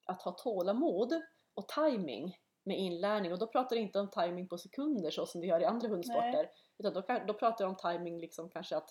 att 0.06 0.22
ha 0.22 0.32
tålamod 0.32 1.22
och 1.54 1.68
timing 1.68 2.36
med 2.70 2.78
inlärning 2.78 3.32
och 3.32 3.38
då 3.38 3.46
pratar 3.46 3.76
jag 3.76 3.82
inte 3.82 4.00
om 4.00 4.10
timing 4.10 4.48
på 4.48 4.58
sekunder 4.58 5.10
så 5.10 5.26
som 5.26 5.40
vi 5.40 5.46
gör 5.46 5.60
i 5.60 5.64
andra 5.64 5.88
hundsporter 5.88 6.50
utan 6.78 6.92
då, 6.92 7.02
då 7.26 7.34
pratar 7.34 7.64
jag 7.64 7.70
om 7.70 7.76
timing 7.76 8.20
liksom 8.20 8.50
kanske 8.50 8.76
att 8.76 8.90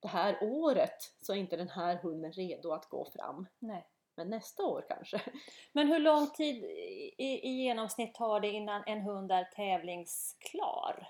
det 0.00 0.08
här 0.08 0.38
året 0.42 0.96
så 1.20 1.32
är 1.32 1.36
inte 1.36 1.56
den 1.56 1.68
här 1.68 1.96
hunden 1.96 2.32
redo 2.32 2.72
att 2.72 2.88
gå 2.88 3.04
fram 3.04 3.46
Nej. 3.58 3.86
men 4.16 4.30
nästa 4.30 4.62
år 4.64 4.84
kanske. 4.88 5.20
Men 5.72 5.88
hur 5.88 5.98
lång 5.98 6.26
tid 6.26 6.64
i, 7.18 7.48
i 7.48 7.62
genomsnitt 7.62 8.14
tar 8.14 8.40
det 8.40 8.50
innan 8.50 8.82
en 8.86 9.00
hund 9.00 9.32
är 9.32 9.44
tävlingsklar? 9.44 11.08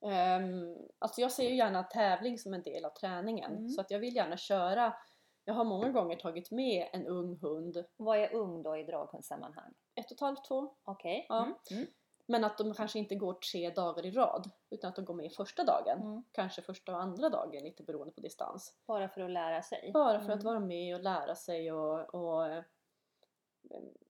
Um, 0.00 0.76
alltså 0.98 1.20
jag 1.20 1.32
ser 1.32 1.48
ju 1.48 1.56
gärna 1.56 1.82
tävling 1.82 2.38
som 2.38 2.54
en 2.54 2.62
del 2.62 2.84
av 2.84 2.90
träningen 2.90 3.52
Mm. 3.52 3.68
så 3.68 3.80
att 3.80 3.90
jag 3.90 3.98
vill 3.98 4.16
gärna 4.16 4.36
köra 4.36 4.94
jag 5.48 5.54
har 5.54 5.64
många 5.64 5.90
gånger 5.90 6.16
tagit 6.16 6.50
med 6.50 6.88
en 6.92 7.06
ung 7.06 7.38
hund, 7.38 7.84
Vad 7.96 8.18
är 8.18 8.34
ung 8.34 8.62
då 8.62 8.76
i 8.76 8.84
draghundssammanhang? 8.84 9.74
Ett 9.96 10.06
och 10.06 10.12
ett 10.12 10.20
halvt, 10.20 10.44
två, 10.44 10.74
Okej. 10.84 11.26
Ja. 11.28 11.42
Mm. 11.44 11.54
Mm. 11.70 11.86
Men 12.28 12.44
att 12.44 12.58
de 12.58 12.74
kanske 12.74 12.98
inte 12.98 13.14
går 13.14 13.34
tre 13.34 13.70
dagar 13.70 14.06
i 14.06 14.10
rad 14.10 14.50
utan 14.70 14.88
att 14.88 14.96
de 14.96 15.04
går 15.04 15.14
med 15.14 15.32
första 15.32 15.64
dagen. 15.64 16.00
Mm. 16.02 16.24
Kanske 16.32 16.62
första 16.62 16.92
och 16.92 17.02
andra 17.02 17.28
dagen 17.28 17.64
lite 17.64 17.82
beroende 17.82 18.12
på 18.14 18.20
distans. 18.20 18.76
Bara 18.86 19.08
för 19.08 19.20
att 19.20 19.30
lära 19.30 19.62
sig? 19.62 19.90
Bara 19.94 20.18
för 20.18 20.24
Mm. 20.26 20.38
att 20.38 20.44
vara 20.44 20.60
med 20.60 20.94
och 20.96 21.02
lära 21.02 21.34
sig 21.34 21.72
och, 21.72 22.14
och 22.14 22.46
eh, 22.46 22.62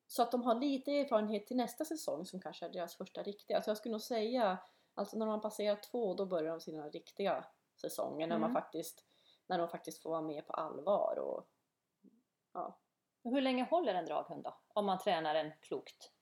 så 0.06 0.22
att 0.22 0.30
de 0.30 0.42
har 0.42 0.54
lite 0.54 0.92
erfarenhet 0.92 1.46
till 1.46 1.56
nästa 1.56 1.84
säsong 1.84 2.26
som 2.26 2.40
kanske 2.40 2.66
är 2.66 2.70
deras 2.70 2.94
första 2.96 3.22
riktiga. 3.22 3.62
Så 3.62 3.70
jag 3.70 3.76
skulle 3.76 3.92
nog 3.92 4.02
säga, 4.02 4.58
alltså 4.94 5.18
när 5.18 5.26
man 5.26 5.40
passerar 5.40 5.76
två 5.76 6.14
då 6.14 6.26
börjar 6.26 6.50
de 6.50 6.60
sina 6.60 6.88
riktiga 6.88 7.44
säsonger 7.80 8.26
när 8.26 8.38
man 8.38 8.50
Mm. 8.50 8.62
faktiskt 8.62 9.04
när 9.46 9.58
de 9.58 9.68
faktiskt 9.68 10.02
får 10.02 10.10
vara 10.10 10.20
med 10.22 10.46
på 10.46 10.52
allvar 10.52 11.18
och 11.18 11.46
ja. 12.52 12.78
Hur 13.30 13.40
länge 13.40 13.64
håller 13.64 13.94
en 13.94 14.06
draghund 14.06 14.44
då? 14.44 14.56
Om 14.68 14.86
man 14.86 14.98
tränar 14.98 15.34
den 15.34 15.52
klokt? 15.60 16.12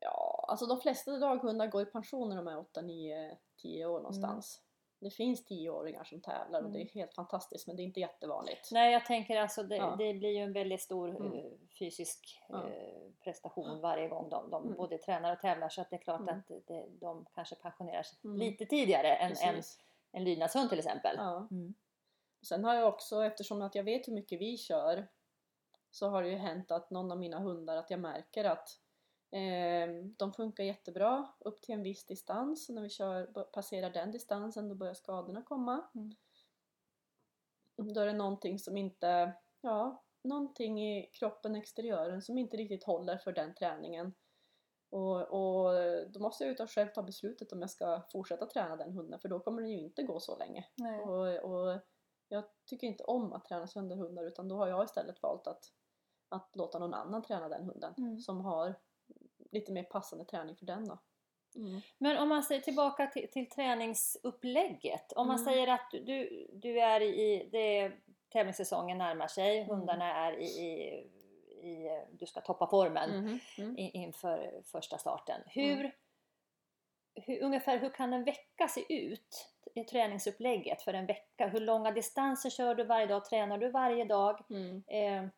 Ja, 0.00 0.44
alltså 0.48 0.66
de 0.66 0.80
flesta 0.80 1.10
draghundar 1.18 1.66
går 1.66 1.82
i 1.82 1.86
pension 1.86 2.28
när 2.28 2.36
de 2.36 2.48
är 2.48 2.58
8, 2.58 2.82
9, 2.82 3.36
10 3.56 3.86
år 3.86 3.98
någonstans. 3.98 4.62
Det 4.98 5.10
finns 5.10 5.46
10-åringar 5.50 6.04
som 6.04 6.20
tävlar 6.20 6.62
och 6.62 6.70
det 6.70 6.78
är 6.78 6.80
Mm. 6.80 6.90
helt 6.94 7.14
fantastiskt 7.14 7.66
men 7.66 7.76
det 7.76 7.82
är 7.82 7.84
inte 7.84 8.00
jättevanligt. 8.00 8.68
Nej, 8.72 8.92
jag 8.92 9.06
tänker 9.06 9.40
alltså 9.40 9.62
det, 9.62 9.76
Ja. 9.76 9.94
det 9.98 10.14
blir 10.14 10.28
ju 10.30 10.38
en 10.42 10.52
väldigt 10.52 10.80
stor 10.82 11.08
Mm. 11.08 11.32
eh, 11.32 11.44
fysisk 11.78 12.40
Ja. 12.48 12.68
eh, 12.68 13.10
prestation 13.24 13.80
varje 13.80 14.08
gång 14.08 14.28
de, 14.28 14.50
de 14.50 14.64
Mm. 14.64 14.76
både 14.76 14.98
tränar 14.98 15.32
och 15.32 15.40
tävlar 15.40 15.68
så 15.68 15.80
att 15.80 15.90
det 15.90 15.96
är 15.96 16.00
klart 16.00 16.20
Mm. 16.20 16.38
att 16.38 16.66
det, 16.66 16.86
de 17.00 17.26
kanske 17.34 17.54
pensionerar 17.54 18.02
sig 18.02 18.18
Mm. 18.24 18.36
lite 18.36 18.66
tidigare 18.66 19.14
än 19.16 19.28
Precis. 19.28 19.78
en 20.12 20.24
lydnadshund 20.24 20.68
till 20.70 20.78
exempel. 20.78 21.14
Ja. 21.18 21.48
Sen 22.42 22.64
har 22.64 22.74
jag 22.74 22.88
också, 22.88 23.24
eftersom 23.24 23.62
att 23.62 23.74
jag 23.74 23.84
vet 23.84 24.08
hur 24.08 24.12
mycket 24.12 24.40
vi 24.40 24.56
kör, 24.56 25.08
så 25.90 26.08
har 26.08 26.22
det 26.22 26.28
ju 26.28 26.36
hänt 26.36 26.70
att 26.70 26.90
någon 26.90 27.12
av 27.12 27.18
mina 27.18 27.38
hundar, 27.38 27.76
att 27.76 27.90
jag 27.90 28.00
märker 28.00 28.44
att 28.44 28.68
eh, 29.30 30.04
de 30.16 30.32
funkar 30.32 30.64
jättebra 30.64 31.32
upp 31.38 31.62
till 31.62 31.74
en 31.74 31.82
viss 31.82 32.06
distans. 32.06 32.68
Och 32.68 32.74
när 32.74 32.82
vi 32.82 32.88
kör, 32.88 33.26
passerar 33.44 33.90
den 33.90 34.10
distansen 34.10 34.68
då 34.68 34.74
börjar 34.74 34.94
skadorna 34.94 35.42
komma. 35.42 35.88
Mm. 35.94 36.16
Då 37.94 38.00
är 38.00 38.06
det 38.06 38.12
någonting 38.12 38.58
som 38.58 38.76
inte, 38.76 39.32
ja, 39.60 40.04
någonting 40.22 40.82
i 40.82 41.10
kroppen, 41.12 41.56
exteriören 41.56 42.22
som 42.22 42.38
inte 42.38 42.56
riktigt 42.56 42.84
håller 42.84 43.18
för 43.18 43.32
den 43.32 43.54
träningen. 43.54 44.14
Och, 44.90 45.16
och 45.16 45.72
då 46.10 46.20
måste 46.20 46.44
jag 46.44 46.52
ut 46.52 46.60
och 46.60 46.70
själv 46.70 46.88
ta 46.88 47.02
beslutet 47.02 47.52
om 47.52 47.60
jag 47.60 47.70
ska 47.70 48.02
fortsätta 48.12 48.46
träna 48.46 48.76
den 48.76 48.92
hunden 48.92 49.20
för 49.20 49.28
då 49.28 49.40
kommer 49.40 49.62
den 49.62 49.70
ju 49.70 49.78
inte 49.78 50.02
gå 50.02 50.20
så 50.20 50.38
länge. 50.38 50.66
Och, 51.06 51.52
och 51.52 51.80
jag 52.32 52.44
tycker 52.66 52.86
inte 52.86 53.04
om 53.04 53.32
att 53.32 53.44
träna 53.44 53.66
sönder 53.66 53.96
hundar 53.96 54.24
utan 54.24 54.48
då 54.48 54.56
har 54.56 54.66
jag 54.68 54.84
istället 54.84 55.22
valt 55.22 55.46
att, 55.46 55.64
att 56.28 56.56
låta 56.56 56.78
någon 56.78 56.94
annan 56.94 57.22
träna 57.22 57.48
den 57.48 57.64
hunden 57.64 57.94
Mm. 57.98 58.18
som 58.20 58.40
har 58.40 58.74
lite 59.50 59.72
mer 59.72 59.82
passande 59.82 60.24
träning 60.24 60.56
för 60.56 60.66
den 60.66 60.88
då. 60.88 60.98
Mm. 61.56 61.80
Men 61.98 62.18
om 62.18 62.28
man 62.28 62.42
säger 62.42 62.60
tillbaka 62.60 63.06
till, 63.06 63.30
till 63.30 63.48
träningsupplägget. 63.48 65.12
Om 65.12 65.26
man 65.26 65.36
Mm. 65.36 65.44
säger 65.52 65.66
att 65.68 65.90
du, 65.90 66.46
du 66.52 66.80
är 66.80 67.00
i, 67.00 67.48
det, 67.52 67.92
tävlingssäsongen 68.28 68.98
närmar 68.98 69.26
sig, 69.28 69.58
Mm. 69.58 69.70
hundarna 69.76 70.14
är 70.14 70.32
i, 70.40 70.44
i, 70.44 71.06
i, 71.68 72.04
du 72.12 72.26
ska 72.26 72.40
toppa 72.40 72.66
formen 72.66 73.10
Mhm, 73.10 73.38
mm. 73.58 73.74
inför 73.78 74.62
första 74.64 74.98
starten. 74.98 75.40
Hur, 75.46 75.96
hur, 77.26 77.42
ungefär 77.42 77.78
hur 77.78 77.90
kan 77.90 78.12
en 78.12 78.24
vecka 78.24 78.68
se 78.68 78.84
ut 78.88 79.46
i 79.74 79.84
träningsupplägget 79.84 80.82
för 80.82 80.94
en 80.94 81.06
vecka? 81.06 81.46
Hur 81.46 81.60
långa 81.60 81.90
distanser 81.90 82.50
kör 82.50 82.74
du 82.74 82.84
varje 82.84 83.06
dag? 83.06 83.24
Tränar 83.24 83.58
du 83.58 83.70
varje 83.70 84.04
dag? 84.04 84.44
Mm. 84.50 84.82
Eh, 84.86 85.30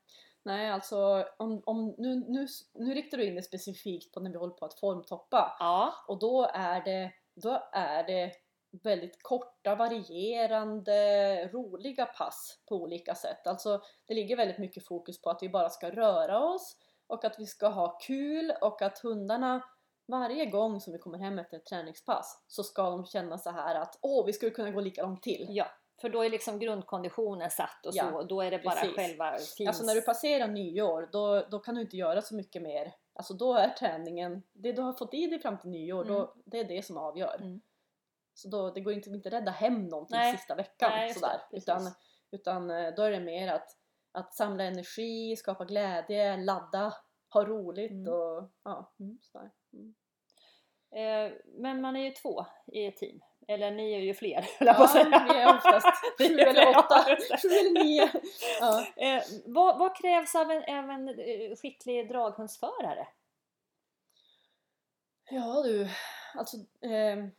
Nej, 0.44 0.70
alltså 0.70 1.26
om, 1.36 1.62
om, 1.66 1.94
nu, 1.98 2.14
nu, 2.28 2.46
nu 2.72 2.94
riktar 2.94 3.18
du 3.18 3.24
in 3.24 3.34
det 3.34 3.42
specifikt 3.42 4.14
på 4.14 4.20
när 4.20 4.30
vi 4.30 4.36
håller 4.38 4.54
på 4.54 4.64
att 4.64 4.80
formtoppa. 4.80 5.56
ja, 5.58 5.94
Och 6.08 6.18
då 6.18 6.50
är 6.54 6.84
det, 6.84 7.12
då 7.34 7.62
är 7.72 8.04
det 8.04 8.32
väldigt 8.82 9.22
korta, 9.22 9.74
varierande, 9.74 11.48
roliga 11.52 12.06
pass 12.06 12.62
på 12.68 12.76
olika 12.76 13.14
sätt. 13.14 13.46
Alltså 13.46 13.82
det 14.06 14.14
ligger 14.14 14.36
väldigt 14.36 14.58
mycket 14.58 14.86
fokus 14.86 15.22
på 15.22 15.30
att 15.30 15.42
vi 15.42 15.48
bara 15.48 15.68
ska 15.68 15.90
röra 15.90 16.44
oss 16.44 16.76
och 17.06 17.24
att 17.24 17.38
vi 17.38 17.46
ska 17.46 17.68
ha 17.68 17.98
kul 17.98 18.52
och 18.60 18.82
att 18.82 18.98
hundarna 18.98 19.62
varje 20.12 20.46
gång 20.46 20.80
som 20.80 20.92
vi 20.92 20.98
kommer 20.98 21.18
hem 21.18 21.38
efter 21.38 21.56
ett 21.56 21.66
träningspass 21.66 22.44
så 22.46 22.62
ska 22.62 22.90
de 22.90 23.04
känna 23.06 23.38
så 23.38 23.50
här 23.50 23.74
att 23.74 23.98
åh, 24.02 24.26
vi 24.26 24.32
skulle 24.32 24.50
kunna 24.50 24.70
gå 24.70 24.80
lika 24.80 25.02
långt 25.02 25.22
till. 25.22 25.46
ja, 25.48 25.66
för 26.00 26.08
då 26.08 26.22
är 26.24 26.30
liksom 26.30 26.58
grundkonditionen 26.58 27.50
satt 27.50 27.86
och 27.86 27.94
så. 27.94 27.98
Ja, 27.98 28.22
då 28.22 28.40
är 28.40 28.50
det 28.50 28.58
bara 28.58 28.74
precis. 28.74 28.96
själva 28.96 29.32
fins... 29.58 29.68
Alltså 29.68 29.84
när 29.84 29.94
du 29.94 30.02
passerar 30.02 30.48
nyår, 30.48 31.08
då, 31.12 31.46
då 31.50 31.58
kan 31.58 31.74
du 31.74 31.80
inte 31.80 31.96
göra 31.96 32.22
så 32.22 32.34
mycket 32.34 32.62
mer. 32.62 32.94
Alltså 33.14 33.34
då 33.34 33.54
är 33.54 33.68
träningen, 33.68 34.42
det 34.52 34.72
du 34.72 34.82
har 34.82 34.92
fått 34.92 35.14
i 35.14 35.26
dig 35.26 35.38
fram 35.40 35.58
till 35.58 35.70
nyår, 35.70 36.02
Mm. 36.04 36.14
då, 36.14 36.34
det 36.44 36.58
är 36.60 36.64
det 36.64 36.86
som 36.86 36.96
avgör. 36.96 37.36
Mm. 37.40 37.60
Så 38.34 38.48
då, 38.48 38.70
det 38.70 38.80
går 38.80 38.92
inte 38.92 39.10
inte 39.10 39.30
rädda 39.30 39.50
hem 39.50 39.88
någonting 39.88 40.16
Nej. 40.18 40.36
sista 40.36 40.54
veckan 40.54 40.90
Nej, 40.90 41.14
sådär. 41.14 41.40
det, 41.50 41.56
utan, 41.56 41.90
utan 42.30 42.70
eh, 42.70 42.94
då 42.96 43.02
är 43.02 43.10
det 43.10 43.20
mer 43.20 43.52
att, 43.52 43.68
att 44.12 44.34
samla 44.34 44.64
energi, 44.64 45.36
skapa 45.36 45.64
glädje, 45.64 46.36
ladda, 46.36 46.94
ha 47.32 47.44
roligt 47.44 47.90
Mm. 47.92 48.12
och 48.12 48.50
ja, 48.64 48.92
mm, 49.00 49.18
sådär. 49.22 49.50
Mm. 49.72 49.94
Eh, 50.92 51.32
men 51.46 51.80
man 51.80 51.96
är 51.96 52.04
ju 52.04 52.10
två 52.10 52.46
i 52.66 52.86
ett 52.86 52.96
team. 52.96 53.20
Eller 53.48 53.70
ni 53.70 53.92
är 53.92 53.98
ju 53.98 54.14
fler, 54.14 54.46
höll 54.58 54.66
jag 54.66 54.76
på 54.76 54.82
att 54.82 54.94
Ja, 54.94 55.04
säga. 55.04 55.26
vi 55.28 55.38
är 55.40 55.56
oftast 55.56 55.86
sju 56.18 56.38
eller 56.38 56.78
åtta, 56.78 57.04
ja, 57.30 57.36
sju 57.42 57.48
eller 57.48 57.84
nio. 57.84 58.10
Ja. 58.60 58.86
Eh, 58.96 59.22
vad, 59.46 59.78
vad 59.78 59.96
krävs 59.96 60.34
av 60.34 60.50
en, 60.50 60.78
av 60.78 60.90
en 60.90 61.08
eh, 61.08 61.56
skicklig 61.56 62.08
draghundsförare? 62.08 63.08
Ja 65.30 65.62
du, 65.62 65.88
alltså 66.34 66.56
ehm, 66.82 67.30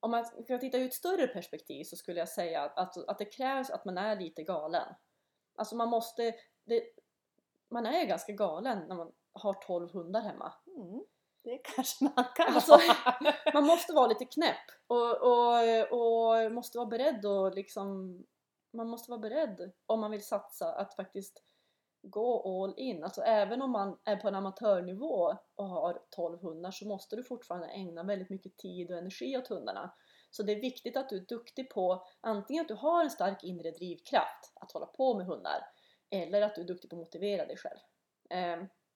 om 0.00 0.10
man 0.10 0.24
ska 0.24 0.58
titta 0.58 0.78
ur 0.78 0.86
ett 0.86 0.94
större 0.94 1.26
perspektiv 1.26 1.84
så 1.84 1.96
skulle 1.96 2.18
jag 2.18 2.28
säga 2.28 2.62
att, 2.62 3.08
att, 3.08 3.18
det 3.18 3.24
krävs 3.24 3.70
att 3.70 3.84
man 3.84 3.98
är 3.98 4.16
lite 4.20 4.42
galen. 4.42 4.94
Alltså 5.56 5.76
man 5.76 5.88
måste, 5.88 6.34
det, 6.64 6.82
man 7.70 7.86
är 7.86 8.04
ganska 8.04 8.32
galen 8.32 8.78
när 8.88 8.96
man 8.96 9.12
har 9.32 9.52
12 9.52 9.92
hundar 9.92 10.20
hemma. 10.20 10.52
Mm, 10.76 11.04
det 11.44 11.58
kanske 11.58 12.04
man 12.04 12.24
kan 12.36 12.54
Alltså. 12.54 12.78
Man 13.54 13.66
måste 13.66 13.92
vara 13.92 14.06
lite 14.06 14.24
knäpp 14.24 14.66
och, 14.86 15.22
och, 15.22 15.92
och 15.92 16.52
måste 16.52 16.78
vara 16.78 16.88
beredd 16.88 17.26
och 17.26 17.54
liksom 17.54 18.18
man 18.72 18.88
måste 18.88 19.10
vara 19.10 19.20
beredd 19.20 19.72
om 19.86 20.00
man 20.00 20.10
vill 20.10 20.26
satsa 20.26 20.72
att 20.74 20.96
faktiskt 20.96 21.42
gå 22.02 22.62
all 22.62 22.74
in. 22.76 23.04
Alltså 23.04 23.22
även 23.22 23.62
om 23.62 23.70
man 23.70 23.98
är 24.04 24.16
på 24.16 24.28
en 24.28 24.34
amatörnivå 24.34 25.36
och 25.54 25.68
har 25.68 26.02
12 26.10 26.42
hundar 26.42 26.70
så 26.70 26.88
måste 26.88 27.16
du 27.16 27.24
fortfarande 27.24 27.68
ägna 27.68 28.02
väldigt 28.02 28.30
mycket 28.30 28.56
tid 28.56 28.90
och 28.90 28.98
energi 28.98 29.36
åt 29.36 29.48
hundarna. 29.48 29.94
Så 30.30 30.42
det 30.42 30.52
är 30.52 30.60
viktigt 30.60 30.96
att 30.96 31.08
du 31.08 31.16
är 31.16 31.26
duktig 31.26 31.70
på 31.70 32.06
antingen 32.20 32.60
att 32.60 32.68
du 32.68 32.74
har 32.74 33.04
en 33.04 33.10
stark 33.10 33.44
inre 33.44 33.70
drivkraft 33.70 34.52
att 34.60 34.72
hålla 34.72 34.86
på 34.86 35.14
med 35.18 35.26
hundar 35.26 35.62
eller 36.10 36.42
att 36.42 36.54
du 36.54 36.60
är 36.60 36.66
duktig 36.66 36.90
på 36.90 36.96
att 36.96 37.00
motivera 37.00 37.46
dig 37.46 37.56
själv. 37.56 37.78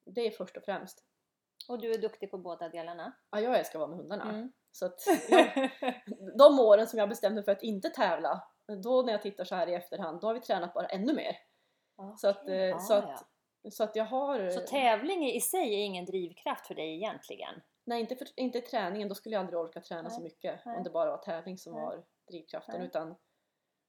Det 0.06 0.26
är 0.26 0.30
först 0.30 0.56
och 0.56 0.62
främst. 0.64 1.04
Och 1.68 1.80
du 1.80 1.92
är 1.92 1.98
duktig 1.98 2.30
på 2.30 2.38
båda 2.38 2.68
delarna. 2.68 3.16
Ja, 3.30 3.40
jag 3.40 3.58
älskar 3.58 3.78
att 3.78 3.80
vara 3.80 3.90
med 3.90 3.98
hundarna. 3.98 4.30
Mm. 4.30 4.52
Så 4.72 4.86
att 4.86 5.00
jag, 5.28 5.70
de 6.38 6.60
åren 6.60 6.86
som 6.86 6.98
jag 6.98 7.08
bestämde 7.08 7.42
för 7.42 7.52
att 7.52 7.62
inte 7.62 7.90
tävla, 7.90 8.42
då 8.82 9.02
när 9.02 9.12
jag 9.12 9.22
tittar 9.22 9.44
så 9.44 9.54
här 9.54 9.66
i 9.66 9.74
efterhand, 9.74 10.20
då 10.20 10.26
har 10.26 10.34
vi 10.34 10.40
tränat 10.40 10.74
bara 10.74 10.86
ännu 10.86 11.14
mer. 11.14 11.36
Så 12.16 12.28
att, 12.28 12.48
eh, 12.48 12.78
så 12.78 12.94
ah, 12.94 12.98
att, 12.98 13.24
så 13.74 13.84
att 13.84 13.96
jag 13.96 14.04
har... 14.04 14.50
Så 14.50 14.60
tävling 14.60 15.30
i 15.30 15.40
sig 15.40 15.74
är 15.74 15.84
ingen 15.84 16.04
drivkraft 16.04 16.66
för 16.66 16.74
dig 16.74 16.94
egentligen? 16.94 17.62
nej, 17.86 18.00
inte, 18.00 18.16
för, 18.16 18.28
inte 18.36 18.60
träningen, 18.60 19.08
då 19.08 19.14
skulle 19.14 19.34
jag 19.34 19.40
aldrig 19.40 19.58
orka 19.58 19.80
träna 19.80 20.10
så 20.10 20.20
Nej, 20.20 20.24
mycket 20.24 20.66
nej. 20.66 20.76
om 20.76 20.82
det 20.82 20.90
bara 20.90 21.10
var 21.10 21.18
tävling 21.18 21.58
som 21.58 21.72
Nej. 21.72 21.82
var 21.82 22.04
drivkraften. 22.30 22.82
Utan, 22.82 23.14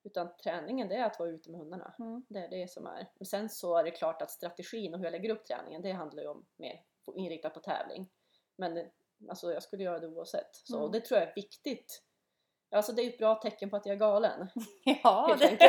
utan 0.04 0.30
träningen, 0.44 0.88
det 0.88 0.96
är 0.96 1.06
att 1.06 1.20
vara 1.20 1.30
ute 1.30 1.52
med 1.52 1.60
hundarna. 1.60 1.94
Mm. 2.00 2.26
Det 2.30 2.40
är 2.40 2.50
det 2.50 2.72
som 2.72 2.88
är. 2.88 3.08
Men 3.16 3.26
sen 3.26 3.50
så 3.50 3.78
är 3.78 3.84
det 3.84 3.92
klart 3.92 4.22
att 4.22 4.32
strategin 4.32 4.94
och 4.94 5.00
hur 5.00 5.06
jag 5.06 5.12
lägger 5.12 5.30
upp 5.30 5.46
träningen, 5.46 5.82
det 5.82 5.92
handlar 5.92 6.24
ju 6.24 6.30
om 6.30 6.46
mer 6.58 6.82
inriktat 7.16 7.54
på 7.54 7.60
tävling. 7.60 8.10
Men 8.56 8.86
alltså, 9.30 9.54
jag 9.54 9.64
skulle 9.64 9.84
göra 9.84 10.00
det 10.00 10.08
oavsett. 10.08 10.56
Så 10.56 10.78
Mm. 10.80 10.92
det 10.92 11.02
tror 11.02 11.20
jag 11.20 11.30
är 11.30 11.36
viktigt. 11.36 12.04
Alltså 12.72 12.92
det 12.92 13.02
är 13.02 13.08
ett 13.10 13.18
bra 13.18 13.36
tecken 13.36 13.70
på 13.70 13.78
att 13.78 13.86
jag 13.86 13.94
är 13.96 14.00
galen. 14.00 14.48
Ja, 15.04 15.36
det, 15.40 15.46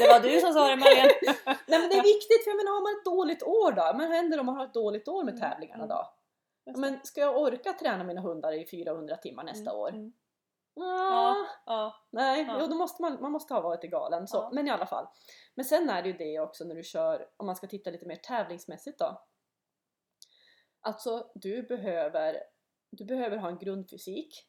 det 0.00 0.08
var 0.08 0.20
du 0.20 0.40
som 0.40 0.52
sa 0.52 0.68
det 0.68 0.76
Marianne. 0.76 1.10
Nej 1.68 1.80
men 1.80 1.88
det 1.88 1.94
är 1.96 2.02
viktigt 2.02 2.44
för 2.44 2.50
jag 2.50 2.56
menar 2.56 2.72
har 2.72 2.82
man 2.82 2.98
ett 3.00 3.04
dåligt 3.04 3.42
år 3.42 3.72
då? 3.72 3.98
Men 3.98 4.08
vad 4.08 4.16
händer 4.16 4.40
om 4.40 4.46
man 4.46 4.56
har 4.56 4.64
ett 4.64 4.74
dåligt 4.74 5.08
år 5.08 5.24
med 5.24 5.34
Mm, 5.34 5.50
tävlingarna 5.50 5.84
mm. 5.84 5.88
då? 5.96 6.14
Det. 6.64 6.78
men 6.78 7.00
ska 7.04 7.20
jag 7.20 7.36
orka 7.38 7.72
träna 7.72 8.04
mina 8.04 8.20
hundar 8.20 8.52
i 8.52 8.66
400 8.66 9.16
timmar 9.16 9.44
nästa 9.44 9.70
Mm, 9.70 9.80
år? 9.80 10.12
Ah, 10.76 11.34
Ja, 11.66 11.94
Nej, 12.10 12.44
Ja. 12.48 12.56
jo, 12.60 12.66
då 12.66 12.74
måste 12.74 13.02
man, 13.02 13.20
man 13.22 13.32
måste 13.32 13.54
ha 13.54 13.60
varit 13.60 13.82
lite 13.82 13.92
galen. 13.92 14.28
Så. 14.28 14.36
Ja. 14.36 14.50
Men 14.52 14.68
i 14.68 14.70
alla 14.70 14.86
fall. 14.86 15.06
Men 15.54 15.64
sen 15.64 15.90
är 15.90 16.02
det 16.02 16.08
ju 16.08 16.16
det 16.16 16.40
också 16.40 16.64
när 16.64 16.74
du 16.74 16.82
kör, 16.82 17.28
om 17.36 17.46
man 17.46 17.56
ska 17.56 17.66
titta 17.66 17.90
lite 17.90 18.06
mer 18.06 18.16
tävlingsmässigt 18.16 18.98
då. 18.98 19.24
Alltså 20.80 21.30
du 21.34 21.62
behöver, 21.62 22.42
du 22.90 23.04
behöver 23.04 23.36
ha 23.36 23.48
en 23.48 23.58
grundfysik. 23.58 24.48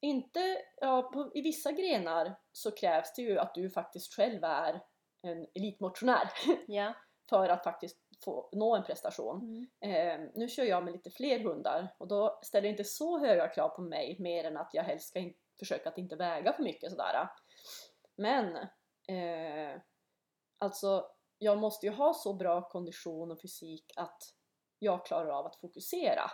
Inte, 0.00 0.58
ja, 0.80 1.02
på, 1.02 1.30
i 1.34 1.42
vissa 1.42 1.72
grenar 1.72 2.38
så 2.52 2.70
krävs 2.70 3.14
det 3.14 3.22
ju 3.22 3.38
att 3.38 3.54
du 3.54 3.70
faktiskt 3.70 4.14
själv 4.14 4.44
är 4.44 4.82
en 5.22 5.46
elitmotionär 5.54 6.30
ja. 6.66 6.94
för 7.30 7.48
att 7.48 7.64
faktiskt 7.64 7.98
få 8.24 8.48
nå 8.52 8.76
en 8.76 8.84
prestation. 8.84 9.68
Mm. 9.80 10.20
Eh, 10.20 10.30
nu 10.34 10.48
kör 10.48 10.64
jag 10.64 10.84
med 10.84 10.92
lite 10.92 11.10
fler 11.10 11.38
hundar 11.38 11.94
och 11.98 12.08
då 12.08 12.38
ställer 12.42 12.68
inte 12.68 12.84
så 12.84 13.18
höga 13.18 13.48
krav 13.48 13.68
på 13.68 13.82
mig 13.82 14.16
mer 14.20 14.44
än 14.44 14.56
att 14.56 14.70
jag 14.72 14.82
helst 14.82 15.08
ska 15.08 15.18
in- 15.18 15.36
försöka 15.58 15.88
att 15.88 15.98
inte 15.98 16.16
väga 16.16 16.52
för 16.52 16.62
mycket 16.62 16.90
sådär. 16.90 17.28
Men 18.16 18.56
eh, 19.08 19.80
alltså 20.58 21.06
jag 21.38 21.58
måste 21.58 21.86
ju 21.86 21.92
ha 21.92 22.14
så 22.14 22.34
bra 22.34 22.68
kondition 22.68 23.30
och 23.30 23.40
fysik 23.40 23.92
att 23.96 24.22
jag 24.78 25.06
klarar 25.06 25.30
av 25.30 25.46
att 25.46 25.56
fokusera 25.56 26.30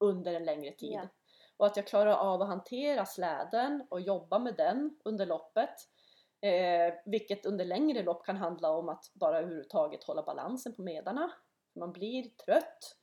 under 0.00 0.34
en 0.34 0.44
längre 0.44 0.72
tid. 0.72 0.92
Ja. 0.92 1.08
Och 1.56 1.66
att 1.66 1.76
jag 1.76 1.86
klarar 1.86 2.14
av 2.14 2.42
att 2.42 2.48
hantera 2.48 3.06
släden 3.06 3.86
och 3.90 4.00
jobba 4.00 4.38
med 4.38 4.56
den 4.56 4.98
under 5.04 5.26
loppet. 5.26 5.74
Eh, 6.44 6.94
vilket 7.04 7.46
under 7.46 7.64
längre 7.64 8.02
lopp 8.02 8.26
kan 8.26 8.36
handla 8.36 8.70
om 8.70 8.88
att 8.88 9.12
bara 9.14 9.38
överhuvudtaget 9.38 10.04
hålla 10.04 10.22
balansen 10.22 10.74
på 10.74 10.82
medarna. 10.82 11.32
Man 11.74 11.92
blir 11.92 12.22
trött. 12.22 12.96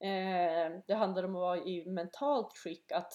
Eh, 0.00 0.80
det 0.86 0.94
handlar 0.94 1.22
om 1.22 1.36
att 1.36 1.40
vara 1.40 1.58
i 1.58 1.84
mentalt 1.86 2.56
skick 2.56 2.92
att 2.92 3.12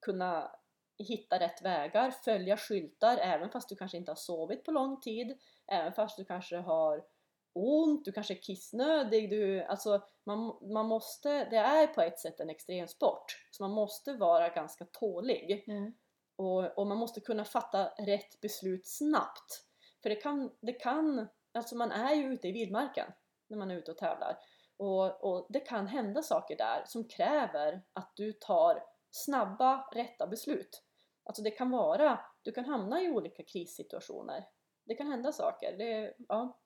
kunna 0.00 0.50
hitta 0.98 1.40
rätt 1.40 1.62
vägar, 1.62 2.10
följa 2.10 2.56
skyltar 2.56 3.16
även 3.16 3.50
fast 3.50 3.68
du 3.68 3.76
kanske 3.76 3.96
inte 3.96 4.10
har 4.10 4.16
sovit 4.16 4.64
på 4.64 4.70
lång 4.70 5.00
tid. 5.00 5.38
Även 5.66 5.92
fast 5.92 6.16
du 6.16 6.24
kanske 6.24 6.56
har 6.56 7.04
ont, 7.52 8.04
du 8.04 8.12
kanske 8.12 8.34
är 8.34 8.42
kissnödig. 8.42 9.30
Du, 9.30 9.62
alltså 9.62 10.02
man, 10.24 10.58
man 10.74 10.86
måste, 10.86 11.44
det 11.44 11.56
är 11.56 11.86
på 11.86 12.02
ett 12.02 12.18
sätt 12.18 12.40
en 12.40 12.50
extremsport. 12.50 13.24
Så 13.50 13.62
man 13.62 13.70
måste 13.70 14.12
vara 14.12 14.48
ganska 14.48 14.84
tålig. 14.84 15.64
Mm. 15.66 15.92
Och, 16.38 16.78
och 16.78 16.86
man 16.86 16.98
måste 16.98 17.20
kunna 17.20 17.44
fatta 17.44 17.88
rätt 17.88 18.40
beslut 18.40 18.86
snabbt. 18.86 19.64
För 20.02 20.10
det 20.10 20.16
kan, 20.16 20.50
det 20.60 20.72
kan, 20.72 21.28
alltså 21.54 21.76
man 21.76 21.92
är 21.92 22.14
ju 22.14 22.32
ute 22.32 22.48
i 22.48 22.52
vildmarken 22.52 23.12
när 23.48 23.58
man 23.58 23.70
är 23.70 23.76
ute 23.76 23.90
och 23.90 23.98
tävlar. 23.98 24.38
Och, 24.76 25.24
och 25.24 25.46
det 25.48 25.60
kan 25.60 25.86
hända 25.86 26.22
saker 26.22 26.56
där 26.56 26.84
som 26.86 27.08
kräver 27.08 27.82
att 27.92 28.12
du 28.16 28.32
tar 28.32 28.82
snabba, 29.10 29.88
rätta 29.94 30.26
beslut. 30.26 30.82
Alltså 31.24 31.42
det 31.42 31.50
kan 31.50 31.70
vara, 31.70 32.20
du 32.42 32.52
kan 32.52 32.64
hamna 32.64 33.02
i 33.02 33.10
olika 33.10 33.42
krissituationer. 33.42 34.44
Det 34.84 34.94
kan 34.94 35.06
hända 35.06 35.32
saker. 35.32 35.78
Det, 35.78 36.14
ja. 36.28 36.60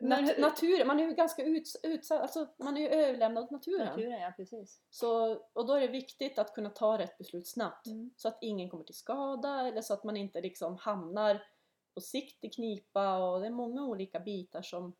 Men 0.00 0.24
Nat- 0.24 0.40
naturen, 0.40 0.86
man 0.86 1.00
är 1.00 1.04
ju 1.04 1.14
ganska 1.14 1.42
uts- 1.44 1.76
utsatt, 1.82 2.20
alltså 2.20 2.46
man 2.56 2.76
är 2.76 2.80
ju 2.80 2.88
överlämnad 2.88 3.44
åt 3.44 3.50
naturen. 3.50 3.86
Naturen, 3.86 4.20
ja 4.20 4.32
precis. 4.36 4.80
Så, 4.90 5.34
och 5.52 5.66
då 5.66 5.74
är 5.74 5.80
det 5.80 5.88
viktigt 5.88 6.38
att 6.38 6.54
kunna 6.54 6.70
ta 6.70 6.98
rätt 6.98 7.18
beslut 7.18 7.48
snabbt. 7.48 7.86
Mm. 7.86 8.10
Så 8.16 8.28
att 8.28 8.38
ingen 8.40 8.70
kommer 8.70 8.84
till 8.84 8.94
skada 8.94 9.68
eller 9.68 9.82
så 9.82 9.94
att 9.94 10.04
man 10.04 10.16
inte 10.16 10.40
liksom 10.40 10.76
hamnar 10.76 11.42
på 11.94 12.00
sikt 12.00 12.44
i 12.44 12.48
knipa 12.48 13.16
och 13.18 13.40
det 13.40 13.46
är 13.46 13.50
många 13.50 13.84
olika 13.84 14.20
bitar 14.20 14.62
som 14.62 14.96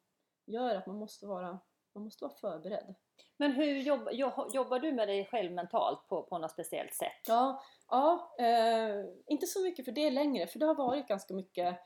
gör 0.46 0.76
att 0.76 0.86
man 0.86 0.96
måste 0.96 1.26
vara, 1.26 1.58
man 1.94 2.04
måste 2.04 2.24
vara 2.24 2.34
förberedd. 2.34 2.94
Men 3.36 3.52
hur 3.52 3.76
jobb, 3.78 4.08
jo- 4.12 4.50
jobbar 4.52 4.78
du 4.78 4.92
med 4.92 5.08
dig 5.08 5.26
själv 5.26 5.52
mentalt 5.52 6.08
på, 6.08 6.22
på 6.22 6.38
något 6.38 6.50
speciellt 6.50 6.94
sätt? 6.94 7.22
Ja, 7.28 7.62
ja 7.88 8.34
eh, 8.38 9.04
inte 9.26 9.46
så 9.46 9.60
mycket 9.62 9.84
för 9.84 9.92
det 9.92 10.10
längre 10.10 10.46
för 10.46 10.58
det 10.58 10.66
har 10.66 10.74
varit 10.74 11.08
ganska 11.08 11.34
mycket 11.34 11.80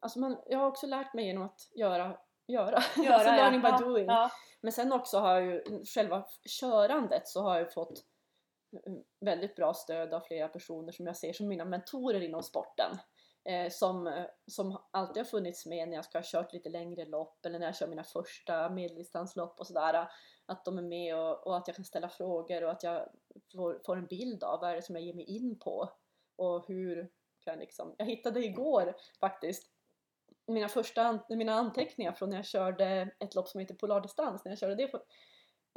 alltså 0.00 0.18
man, 0.18 0.36
jag 0.46 0.58
har 0.58 0.66
också 0.66 0.86
lärt 0.86 1.14
mig 1.14 1.26
genom 1.26 1.42
att 1.42 1.70
göra, 1.74 2.18
göra. 2.48 2.82
Göra, 2.96 3.14
alltså 3.14 3.28
ja. 3.28 3.36
learning 3.36 3.60
by 3.60 3.68
Ja, 3.68 3.78
doing. 3.78 4.06
Ja. 4.06 4.30
Men 4.60 4.72
sen 4.72 4.92
också 4.92 5.18
har 5.18 5.34
jag 5.34 5.44
ju 5.46 5.84
själva 5.84 6.26
körandet 6.60 7.28
så 7.28 7.42
har 7.42 7.58
jag 7.58 7.72
fått 7.72 8.04
mm, 8.86 9.02
väldigt 9.20 9.56
bra 9.56 9.74
stöd 9.74 10.14
av 10.14 10.20
flera 10.20 10.48
personer 10.48 10.92
som 10.92 11.06
jag 11.06 11.16
ser 11.16 11.32
som 11.32 11.48
mina 11.48 11.64
mentorer 11.64 12.20
inom 12.20 12.42
sporten. 12.42 12.98
Eh, 13.48 13.70
som, 13.70 14.24
som 14.46 14.78
alltid 14.90 15.16
har 15.16 15.24
funnits 15.24 15.66
med 15.66 15.88
när 15.88 15.96
jag 15.96 16.04
ska 16.04 16.18
ha 16.18 16.24
kört 16.26 16.52
lite 16.52 16.68
längre 16.68 17.04
lopp 17.04 17.46
eller 17.46 17.58
när 17.58 17.66
jag 17.66 17.76
kör 17.76 17.88
mina 17.88 18.04
första 18.04 18.70
medeldistanslopp 18.70 19.60
och 19.60 19.66
sådär. 19.66 20.08
Att 20.46 20.64
de 20.64 20.78
är 20.78 20.82
med 20.82 21.16
och, 21.16 21.46
och 21.46 21.56
att 21.56 21.68
jag 21.68 21.76
kan 21.76 21.84
ställa 21.84 22.08
frågor 22.08 22.64
och 22.64 22.70
att 22.70 22.82
jag 22.82 23.08
får, 23.52 23.80
får 23.86 23.96
en 23.96 24.06
bild 24.06 24.44
av 24.44 24.60
vad 24.60 24.70
är 24.70 24.74
det 24.74 24.82
som 24.82 24.96
jag 24.96 25.04
ger 25.04 25.14
mig 25.14 25.24
in 25.24 25.58
på. 25.58 25.88
Och 26.36 26.68
hur 26.68 27.10
kan 27.44 27.52
jag 27.52 27.58
liksom... 27.58 27.94
Jag 27.98 28.06
hittade 28.06 28.44
igår 28.44 28.94
faktiskt 29.20 29.70
mina 30.46 30.68
första 30.68 31.02
an- 31.02 31.24
mina 31.28 31.52
anteckningar 31.54 32.12
från 32.12 32.30
när 32.30 32.36
jag 32.36 32.46
körde 32.46 33.10
ett 33.18 33.34
lopp 33.34 33.48
som 33.48 33.60
heter 33.60 33.74
Polardistans, 33.74 34.44
när 34.44 34.52
jag 34.52 34.58
körde 34.58 34.74
det 34.74 34.86
på, 34.86 34.96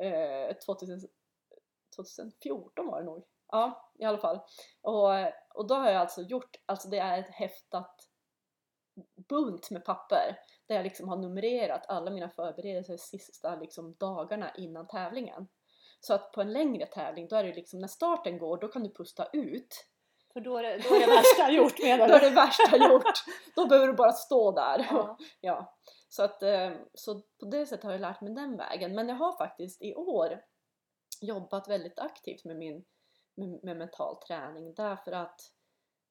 eh, 0.04 0.56
2000, 0.66 1.00
2014 1.96 2.88
var 2.88 3.00
det 3.00 3.06
nog. 3.06 3.26
Ja, 3.52 3.92
i 4.00 4.04
alla 4.06 4.18
fall. 4.18 4.40
Och, 4.82 5.10
och 5.54 5.68
då 5.68 5.76
har 5.76 5.92
jag 5.92 6.02
alltså 6.02 6.22
gjort, 6.22 6.56
alltså 6.66 6.90
det 6.90 6.98
är 7.00 7.20
ett 7.20 7.30
häftat 7.30 7.96
bunt 9.30 9.72
med 9.72 9.86
papper 9.86 10.40
där 10.68 10.76
jag 10.76 10.84
liksom 10.84 11.10
har 11.10 11.18
numrerat 11.18 11.86
alla 11.88 12.12
mina 12.12 12.30
förberedelser 12.30 12.98
sista 12.98 13.56
liksom 13.56 13.96
dagarna 14.00 14.56
innan 14.56 14.88
tävlingen. 14.88 15.48
Så 16.00 16.14
att 16.14 16.32
på 16.32 16.42
en 16.42 16.54
längre 16.54 16.86
tävling, 16.86 17.28
då 17.28 17.36
är 17.36 17.44
det 17.44 17.54
liksom 17.54 17.80
när 17.80 17.88
starten 17.88 18.38
går, 18.38 18.58
då 18.58 18.68
kan 18.68 18.84
du 18.84 18.94
pusta 18.94 19.28
ut. 19.34 19.89
För 20.34 20.42
då 20.42 20.58
är, 20.58 20.64
det, 20.64 20.78
då 20.90 20.96
är 20.96 21.00
det 21.00 21.16
värsta 21.16 21.52
gjort 21.58 21.80
menar 21.84 22.08
Då 22.08 22.14
är 22.14 22.20
du? 22.20 22.30
det 22.30 22.36
värsta 22.36 22.78
gjort. 22.78 23.24
Då 23.56 23.68
behöver 23.68 23.88
du 23.88 23.94
bara 23.94 24.12
stå 24.12 24.52
där. 24.52 24.88
Ja. 24.92 25.18
Ja, 25.42 25.78
så, 26.10 26.24
att, 26.24 26.44
eh, 26.44 26.72
så 26.94 27.22
på 27.40 27.46
det 27.46 27.66
sättet 27.66 27.84
har 27.84 27.92
jag 27.92 28.02
lärt 28.02 28.22
mig 28.22 28.34
den 28.34 28.58
vägen. 28.58 28.96
Men 28.96 29.10
jag 29.10 29.16
har 29.16 29.38
faktiskt 29.38 29.82
i 29.82 29.96
år 29.96 30.42
jobbat 31.22 31.70
väldigt 31.70 32.00
aktivt 32.00 32.46
med 32.46 32.58
min 32.58 32.86
med, 33.40 33.60
med 33.64 33.78
mental 33.78 34.16
träning 34.28 34.74
därför 34.74 35.12
att 35.12 35.42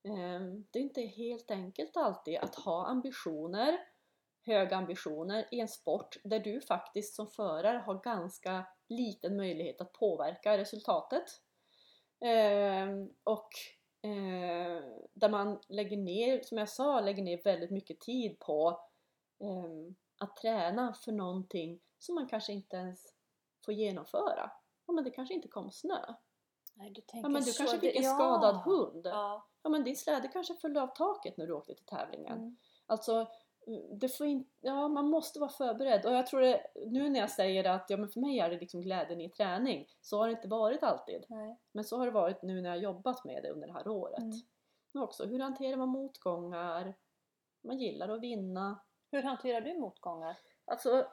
eh, 0.04 0.40
det 0.70 0.78
är 0.78 0.83
inte 0.83 1.02
helt 1.02 1.50
enkelt 1.50 1.96
alltid 1.96 2.38
att 2.38 2.54
ha 2.54 2.87
ambitioner, 2.87 3.78
höga 4.46 4.76
ambitioner 4.76 5.48
i 5.50 5.61
en 5.61 5.68
sport 5.68 6.16
där 6.24 6.40
du 6.40 6.61
faktiskt 6.61 7.14
som 7.14 7.26
förare 7.26 7.78
har 7.87 8.02
ganska 8.02 8.66
liten 8.88 9.37
möjlighet 9.37 9.81
att 9.81 9.92
påverka 9.92 10.59
resultatet. 10.59 11.24
Eh, 12.20 12.88
och 13.24 13.48
eh, 14.02 14.82
där 15.14 15.28
man 15.28 15.58
lägger 15.68 15.96
ner, 15.96 16.42
som 16.42 16.58
jag 16.58 16.68
sa, 16.68 17.00
lägger 17.00 17.22
ner 17.22 17.42
väldigt 17.42 17.70
mycket 17.70 18.00
tid 18.00 18.38
på 18.38 18.80
Ehm, 19.40 19.94
att 20.18 20.37
träna 20.37 20.92
för 20.94 21.12
någonting 21.12 21.80
som 21.98 22.14
man 22.14 22.28
kanske 22.28 22.52
inte 22.52 22.76
ens 22.76 23.14
får 23.64 23.74
genomföra. 23.74 24.50
Ja 24.87 24.92
men 24.92 25.04
det 25.04 25.11
kanske 25.11 25.34
inte 25.34 25.48
kom 25.48 25.70
snö. 25.70 25.98
Nej, 26.74 26.90
du 26.90 27.00
tänker 27.00 27.28
Ja 27.28 27.32
men 27.32 27.42
du 27.42 27.52
så. 27.52 27.58
kanske 27.58 27.76
Det- 27.76 27.80
fick 27.80 27.96
en 27.96 28.02
ja. 28.02 28.14
skadad 28.14 28.56
hund. 28.56 29.06
Ja. 29.06 29.46
Ja 29.62 29.70
men 29.70 29.84
din 29.84 29.96
släde 29.96 30.28
kanske 30.28 30.54
föll 30.54 30.76
av 30.76 30.87
taket 30.87 31.37
när 31.37 31.46
du 31.46 31.52
åkte 31.52 31.74
till 31.74 31.84
tävlingen. 31.87 32.38
Mm. 32.38 32.56
Alltså, 32.87 33.26
det 33.90 34.09
får 34.09 34.26
in, 34.26 34.50
ja, 34.61 34.88
man 34.88 35.11
måste 35.11 35.40
vara 35.40 35.50
förberedd. 35.50 36.07
Och 36.07 36.12
jag 36.12 36.26
tror 36.26 36.40
det, 36.40 36.66
nu 36.87 37.09
när 37.09 37.20
jag 37.20 37.31
säger 37.31 37.64
att 37.64 37.90
ja, 37.90 37.96
men 37.96 38.09
för 38.09 38.20
mig 38.20 38.38
är 38.38 38.50
det 38.50 38.61
liksom 38.61 38.81
glädjen 38.81 39.20
i 39.20 39.31
träning, 39.31 39.87
så 40.00 40.18
har 40.18 40.26
det 40.26 40.33
inte 40.33 40.48
varit 40.48 40.83
alltid. 40.83 41.24
Nej. 41.28 41.59
Men 41.72 41.85
så 41.85 41.98
har 41.98 42.07
det 42.07 42.12
varit 42.12 42.42
nu 42.42 42.61
när 42.61 42.70
jag 42.70 42.78
jobbat 42.78 43.24
med 43.24 43.42
det 43.42 43.50
under 43.50 43.66
det 43.66 43.72
här 43.72 43.88
året. 43.88 44.18
Mm. 44.18 44.40
Men 44.92 45.02
också, 45.02 45.26
hur 45.26 45.40
hanterar 45.40 45.76
man 45.76 45.88
motgångar? 45.88 46.94
Man 47.61 47.78
gillar 47.78 48.09
att 48.09 48.20
vinna. 48.20 48.85
Hur 49.11 49.22
hanterar 49.22 49.61
du 49.61 49.78
motgångar? 49.78 50.38
Alltså... 50.64 51.07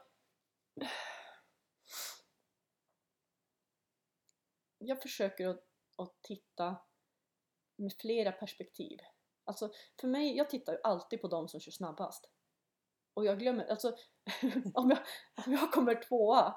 Jag 4.78 5.02
försöker 5.02 5.48
att, 5.48 5.64
att 5.96 6.22
titta 6.22 6.76
med 7.76 7.92
flera 7.92 8.32
perspektiv. 8.32 8.98
Alltså 9.44 9.70
för 10.00 10.08
mig, 10.08 10.36
jag 10.36 10.50
tittar 10.50 10.72
ju 10.72 10.78
alltid 10.82 11.20
på 11.20 11.28
de 11.28 11.48
som 11.48 11.60
kör 11.60 11.72
snabbast. 11.72 12.30
Och 13.16 13.24
jag 13.24 13.38
glömmer, 13.38 13.66
alltså 13.66 13.96
om 14.74 14.90
jag, 14.90 14.98
om 15.46 15.52
jag 15.52 15.72
kommer 15.72 16.02
tvåa, 16.08 16.54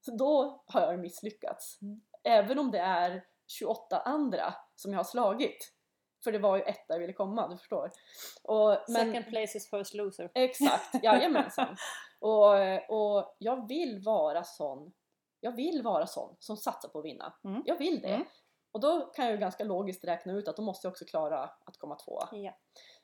så 0.00 0.16
då 0.16 0.62
har 0.66 0.80
jag 0.80 1.00
misslyckats. 1.00 1.78
Mm. 1.82 2.00
Även 2.24 2.58
om 2.58 2.70
det 2.70 2.78
är 2.78 3.24
28 3.46 4.00
andra 4.00 4.54
som 4.76 4.92
jag 4.92 4.98
har 4.98 5.04
slagit. 5.04 5.72
För 6.24 6.32
det 6.32 6.38
var 6.38 6.56
ju 6.56 6.62
ett 6.62 6.88
där 6.88 6.94
jag 6.94 7.00
ville 7.00 7.12
komma, 7.12 7.48
du 7.48 7.56
förstår. 7.56 7.90
Och, 8.42 8.76
men, 8.88 9.06
Second 9.06 9.26
place 9.26 9.58
is 9.58 9.70
first 9.70 9.94
loser. 9.94 10.30
Exakt, 10.34 10.94
jajamensan. 11.02 11.76
och, 12.20 12.54
och 12.90 13.36
jag 13.38 13.68
vill 13.68 14.02
vara 14.04 14.44
sån, 14.44 14.92
jag 15.40 15.52
vill 15.56 15.82
vara 15.82 16.06
sån 16.06 16.36
som 16.38 16.56
satsar 16.56 16.88
på 16.88 16.98
att 16.98 17.04
vinna. 17.04 17.34
Mm. 17.44 17.62
Jag 17.66 17.78
vill 17.78 18.00
det. 18.00 18.14
Mm. 18.14 18.26
Och 18.72 18.80
då 18.80 19.00
kan 19.00 19.24
jag 19.24 19.32
ju 19.32 19.40
ganska 19.40 19.64
logiskt 19.64 20.04
räkna 20.04 20.32
ut 20.32 20.48
att 20.48 20.56
då 20.56 20.62
måste 20.62 20.86
jag 20.86 20.92
också 20.92 21.04
klara 21.04 21.42
att 21.42 21.78
komma 21.78 21.96
tvåa. 21.96 22.28
Ja. 22.32 22.56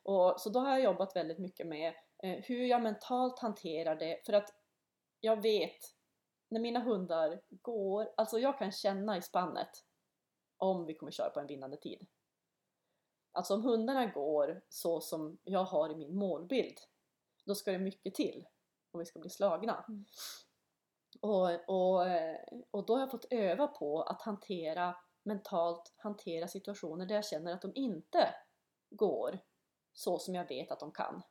Och, 0.02 0.40
så 0.40 0.50
då 0.50 0.60
har 0.60 0.70
jag 0.70 0.80
jobbat 0.80 1.16
väldigt 1.16 1.38
mycket 1.38 1.66
med 1.66 1.94
hur 2.34 2.64
jag 2.64 2.82
mentalt 2.82 3.38
hanterar 3.38 3.96
det 3.96 4.26
för 4.26 4.32
att 4.32 4.54
jag 5.20 5.42
vet 5.42 5.78
när 6.48 6.60
mina 6.60 6.80
hundar 6.80 7.40
går, 7.50 8.12
alltså 8.16 8.38
jag 8.38 8.58
kan 8.58 8.72
känna 8.72 9.16
i 9.16 9.22
spannet 9.22 9.70
om 10.56 10.86
vi 10.86 10.94
kommer 10.94 11.12
köra 11.12 11.30
på 11.30 11.40
en 11.40 11.46
vinnande 11.46 11.76
tid. 11.76 12.06
Alltså 13.32 13.54
om 13.54 13.62
hundarna 13.62 14.06
går 14.06 14.62
så 14.68 15.00
som 15.00 15.38
jag 15.44 15.64
har 15.64 15.90
i 15.90 15.96
min 15.96 16.16
målbild, 16.16 16.78
då 17.44 17.54
ska 17.54 17.72
det 17.72 17.78
mycket 17.78 18.14
till 18.14 18.46
om 18.90 18.98
vi 18.98 19.06
ska 19.06 19.18
bli 19.18 19.30
slagna. 19.30 19.84
Mm. 19.88 20.04
Och, 21.20 21.68
och, 21.68 22.08
eh, 22.08 22.40
och 22.70 22.86
då 22.86 22.94
har 22.94 23.00
jag 23.00 23.10
fått 23.10 23.32
öva 23.32 23.66
på 23.66 24.02
att 24.02 24.22
hantera 24.22 24.96
mentalt 25.26 25.94
hantera 25.96 26.48
situationer 26.48 27.06
där 27.06 27.14
jag 27.14 27.24
känner 27.24 27.52
att 27.52 27.62
de 27.62 27.72
inte 27.74 28.34
går 28.90 29.38
så 29.92 30.18
som 30.18 30.34
jag 30.34 30.48
vet 30.48 30.70
att 30.70 30.80
de 30.80 30.92
kan. 30.92 31.22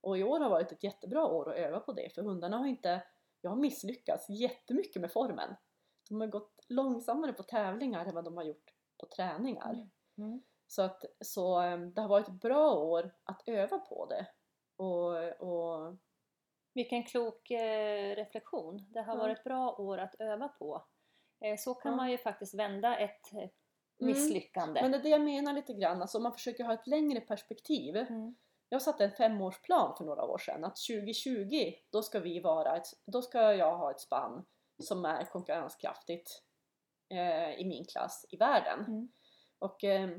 Och 0.00 0.18
i 0.18 0.24
år 0.24 0.40
har 0.40 0.50
varit 0.50 0.72
ett 0.72 0.84
jättebra 0.84 1.26
år 1.26 1.50
att 1.50 1.56
öva 1.56 1.80
på 1.80 1.92
det 1.92 2.14
för 2.14 2.22
hundarna 2.22 2.58
har 2.58 2.66
inte, 2.66 3.02
jag 3.40 3.50
har 3.50 3.56
misslyckats 3.56 4.28
jättemycket 4.30 5.02
med 5.02 5.12
formen. 5.12 5.56
De 6.08 6.20
har 6.20 6.28
gått 6.28 6.64
långsammare 6.68 7.32
på 7.32 7.42
tävlingar 7.42 8.06
än 8.06 8.14
vad 8.14 8.24
de 8.24 8.36
har 8.36 8.44
gjort 8.44 8.74
på 9.00 9.06
träningar. 9.06 9.72
Mm. 9.72 9.90
Mm. 10.18 10.42
Så, 10.66 10.82
att, 10.82 11.04
så 11.20 11.62
eh, 11.62 11.78
det 11.78 12.00
har 12.00 12.08
varit 12.08 12.28
ett 12.28 12.40
bra 12.40 12.74
år 12.74 13.14
att 13.24 13.42
öva 13.48 13.78
på 13.78 14.06
det. 14.06 14.26
Och, 14.76 15.42
och 15.42 15.96
Vilken 16.74 17.04
klok 17.04 17.50
eh, 17.50 18.14
reflektion. 18.16 18.86
Det 18.92 19.00
har 19.02 19.14
Ja. 19.16 19.22
varit 19.22 19.44
bra 19.44 19.74
år 19.78 19.98
att 19.98 20.14
öva 20.18 20.48
på. 20.48 20.84
Eh, 21.44 21.56
så 21.58 21.74
kan 21.74 21.92
Ja. 21.92 21.96
man 21.96 22.10
ju 22.10 22.18
faktiskt 22.18 22.54
vända 22.54 22.98
ett 22.98 23.32
eh, 23.34 23.48
misslyckande. 23.98 24.82
Men 24.82 24.90
det 24.92 24.98
är 24.98 25.02
det 25.02 25.08
jag 25.08 25.20
menar 25.20 25.52
lite 25.52 25.72
grann, 25.72 26.02
alltså 26.02 26.18
om 26.18 26.22
man 26.22 26.32
försöker 26.32 26.64
ha 26.64 26.72
ett 26.74 26.86
längre 26.86 27.20
perspektiv. 27.20 27.96
Jag 28.72 28.82
satte 28.82 29.04
en 29.04 29.12
femårsplan 29.12 29.96
för 29.96 30.04
några 30.04 30.24
år 30.24 30.38
sedan 30.38 30.64
att 30.64 30.76
2020 30.76 31.72
då 31.92 32.02
ska, 32.02 32.20
vi 32.20 32.40
vara 32.40 32.76
ett, 32.76 32.86
då 33.06 33.22
ska 33.22 33.54
jag 33.54 33.76
ha 33.76 33.90
ett 33.90 34.00
spann 34.00 34.46
som 34.82 35.04
är 35.04 35.24
konkurrenskraftigt 35.24 36.42
eh, 37.08 37.60
i 37.60 37.64
min 37.64 37.84
klass 37.84 38.26
i 38.30 38.36
världen. 38.36 38.80
Mm. 38.80 39.08
Och, 39.58 39.84
eh, 39.84 40.10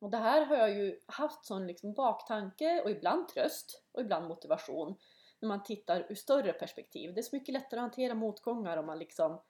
och 0.00 0.10
det 0.10 0.16
här 0.16 0.44
har 0.44 0.56
jag 0.56 0.70
ju 0.70 1.00
haft 1.06 1.44
som 1.44 1.66
liksom 1.66 1.92
baktanke 1.92 2.82
och 2.82 2.90
ibland 2.90 3.28
tröst 3.28 3.84
och 3.92 4.00
ibland 4.00 4.28
motivation 4.28 4.96
när 5.40 5.48
man 5.48 5.62
tittar 5.62 6.06
ur 6.08 6.14
större 6.14 6.52
perspektiv. 6.52 7.14
Det 7.14 7.20
är 7.20 7.22
så 7.22 7.36
mycket 7.36 7.52
lättare 7.52 7.80
att 7.80 7.84
hantera 7.84 8.14
motgångar 8.14 8.76
om 8.76 8.86
man 8.86 8.98
liksom 8.98 9.42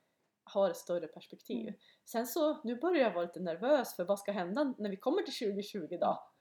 har 0.44 0.70
ett 0.70 0.76
större 0.76 1.06
perspektiv. 1.06 1.68
Mm. 1.68 1.80
Sen 2.04 2.26
så, 2.26 2.60
nu 2.64 2.76
börjar 2.76 3.02
jag 3.02 3.14
vara 3.14 3.24
lite 3.24 3.40
nervös 3.40 3.96
för 3.96 4.04
vad 4.04 4.18
ska 4.18 4.32
hända 4.32 4.74
när 4.78 4.90
vi 4.90 4.96
kommer 4.96 5.22
till 5.22 5.48
2020 5.48 5.98
då? 6.00 6.31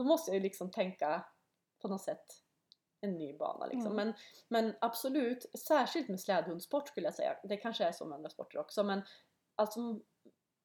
Då 0.00 0.04
måste 0.04 0.30
jag 0.30 0.34
ju 0.36 0.42
liksom 0.42 0.70
tänka 0.70 1.24
på 1.82 1.88
något 1.88 2.02
sätt 2.02 2.26
en 3.00 3.18
ny 3.18 3.36
bana 3.36 3.66
liksom. 3.66 3.92
Mm. 3.92 3.96
Men, 3.96 4.14
men 4.48 4.74
absolut, 4.80 5.46
särskilt 5.68 6.08
med 6.08 6.20
slädhundsport 6.20 6.88
skulle 6.88 7.06
jag 7.06 7.14
säga. 7.14 7.36
Det 7.44 7.56
kanske 7.56 7.84
är 7.84 7.92
så 7.92 8.06
med 8.06 8.16
andra 8.16 8.30
sporter 8.30 8.58
också 8.58 8.82
men 8.82 9.02
alltså 9.54 9.80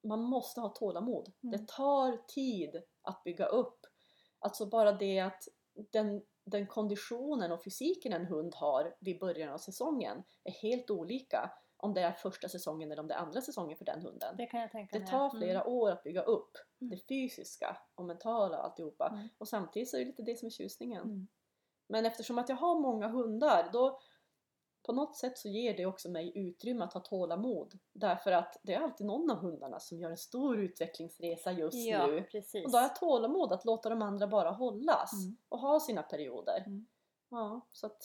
man 0.04 0.21
måste 0.24 0.62
ha 0.62 0.69
tålamod. 0.69 1.34
Mm. 1.43 1.52
Det 1.52 1.67
tar 1.67 2.17
tid 2.28 2.84
att 3.02 3.24
bygga 3.24 3.45
upp. 3.45 3.80
Alltså 4.39 4.65
bara 4.65 4.91
det 4.91 5.19
att 5.19 5.43
den, 5.91 6.21
den 6.45 6.67
konditionen 6.67 7.52
och 7.52 7.63
fysiken 7.63 8.13
en 8.13 8.26
hund 8.26 8.56
har 8.56 8.95
vid 9.00 9.19
början 9.19 9.54
av 9.54 9.58
säsongen 9.58 10.24
är 10.43 10.52
helt 10.52 10.89
olika 10.89 11.52
om 11.78 11.93
det 11.93 12.02
är 12.02 12.12
första 12.12 12.50
säsongen 12.50 12.91
eller 12.91 13.02
om 13.02 13.08
det 13.08 13.13
är 13.13 13.17
andra 13.19 13.41
säsongen 13.41 13.78
för 13.78 13.86
den 13.86 14.02
hunden. 14.02 14.36
Det 14.38 14.45
kan 14.45 14.62
jag 14.62 14.71
tänka 14.71 14.93
Det 14.98 15.00
mig. 15.00 15.12
tar 15.12 15.30
flera 15.30 15.62
Mm. 15.62 15.74
år 15.74 15.91
att 15.91 16.04
bygga 16.04 16.21
upp 16.21 16.58
Mm. 16.58 16.64
Det 16.89 17.08
fysiska 17.08 17.78
och 17.95 18.06
mentala 18.06 18.58
och 18.58 18.65
alltihopa. 18.65 19.08
Mm. 19.08 19.28
Och 19.38 19.48
samtidigt 19.48 19.89
så 19.89 19.98
är 19.98 20.00
det 20.00 20.06
lite 20.06 20.24
det 20.24 20.39
som 20.39 20.45
är 20.45 20.50
tjusningen. 20.52 21.04
Mm. 21.04 21.28
Men 21.88 22.06
eftersom 22.06 22.38
att 22.38 22.50
jag 22.50 22.56
har 22.56 22.80
många 22.80 23.08
hundar 23.08 23.69
då, 23.74 24.00
på 24.84 24.93
något 24.93 25.15
sätt 25.17 25.38
så 25.38 25.50
ger 25.50 25.78
det 25.78 25.86
också 25.86 26.10
mig 26.10 26.32
utrymme 26.36 26.84
att 26.84 26.93
ha 26.93 27.02
tålamod. 27.02 27.80
Därför 27.93 28.32
att 28.32 28.58
det 28.63 28.74
är 28.74 28.80
alltid 28.80 29.08
någon 29.08 29.32
av 29.32 29.38
hundarna 29.38 29.80
som 29.80 30.00
gör 30.00 30.12
en 30.12 30.17
stor 30.17 30.60
utvecklingsresa 30.60 31.52
just 31.52 31.78
ja, 31.88 32.08
nu. 32.08 32.21
precis. 32.24 32.65
Och 32.65 32.71
då 32.71 32.78
har 32.78 32.84
jag 32.84 32.95
tålamod 32.95 33.54
att 33.54 33.65
låta 33.65 33.89
de 33.89 34.02
andra 34.02 34.28
bara 34.28 34.52
hållas 34.52 35.13
Mm. 35.13 35.38
och 35.50 35.60
ha 35.60 35.80
sina 35.80 36.04
perioder. 36.04 36.63
Mm. 36.67 36.88
Ja, 37.30 37.62
så 37.71 37.86
att 37.86 38.04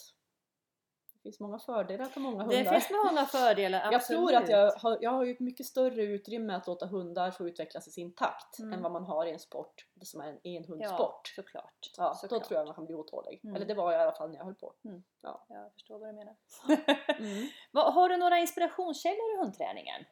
finns 1.23 1.41
många 1.41 1.59
fördelar 1.59 2.05
för 2.05 2.21
många 2.21 2.47
det 2.47 2.57
hundar. 2.57 2.73
finns 2.73 2.91
många 3.05 3.27
fördelar, 3.27 3.79
Jag 3.93 4.05
tror 4.05 4.35
att 4.35 4.43
absolut. 4.43 4.51
jag 4.51 4.73
har, 4.91 4.99
jag 5.01 5.11
har 5.11 5.25
ju 5.25 5.33
ett 5.33 5.41
mycket 5.41 5.67
större 5.67 6.03
utrymme 6.03 6.55
att 6.55 6.67
låta 6.67 6.87
hundar 6.87 7.31
få 7.31 7.49
utvecklas 7.49 7.89
i 7.89 7.91
sin 7.91 8.15
takt 8.15 8.59
Mm. 8.59 8.73
än 8.73 8.83
vad 8.83 8.93
man 8.93 9.05
har 9.05 9.27
i 9.27 9.31
en 9.33 9.39
sport 9.39 9.75
som 10.03 10.21
är 10.21 10.29
en 10.29 10.39
Ja, 10.43 10.51
enhundssport. 10.51 11.27
såklart. 11.37 11.91
Ja, 11.97 12.15
såklart. 12.15 12.43
då 12.43 12.47
tror 12.49 12.59
jag 12.59 12.67
man 12.67 12.75
kan 12.75 12.87
bli 12.87 12.95
otålig. 12.95 13.41
Mm. 13.45 13.57
Eller 13.57 13.67
det 13.67 13.75
var 13.75 13.93
jag 13.93 14.01
i 14.01 14.03
alla 14.03 14.13
fall 14.17 14.31
när 14.31 14.37
jag 14.37 14.45
höll 14.45 14.55
på. 14.55 14.75
Ja, 15.23 15.47
jag 15.49 15.73
förstår 15.73 15.99
vad 15.99 16.09
du 16.09 16.13
menar. 16.13 16.37
Mm. 17.19 17.49
Har 17.95 18.09
du 18.09 18.17
några 18.17 18.39
inspirationskällor 18.39 19.35
i 19.35 19.39
hundträningen? 19.39 20.05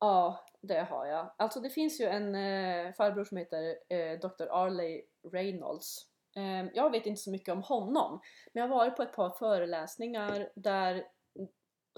Ja, 0.00 0.44
det 0.60 0.80
har 0.80 1.06
jag. 1.06 1.34
Alltså 1.38 1.60
det 1.60 1.70
finns 1.70 2.00
ju 2.00 2.04
en 2.04 2.34
eh, 2.34 2.92
farbror 2.92 3.24
som 3.24 3.36
heter 3.36 3.76
eh, 3.88 4.18
Dr. 4.18 4.46
Arley 4.50 5.02
Reynolds. 5.32 6.06
Ehm, 6.38 6.70
jag 6.74 6.90
vet 6.90 7.06
inte 7.06 7.20
så 7.20 7.30
mycket 7.30 7.52
om 7.52 7.62
honom, 7.62 8.20
men 8.52 8.60
jag 8.62 8.68
har 8.68 8.76
varit 8.76 8.96
på 8.96 9.02
ett 9.02 9.12
par 9.12 9.30
föreläsningar 9.30 10.48
där, 10.56 10.92
mm, 10.94 11.48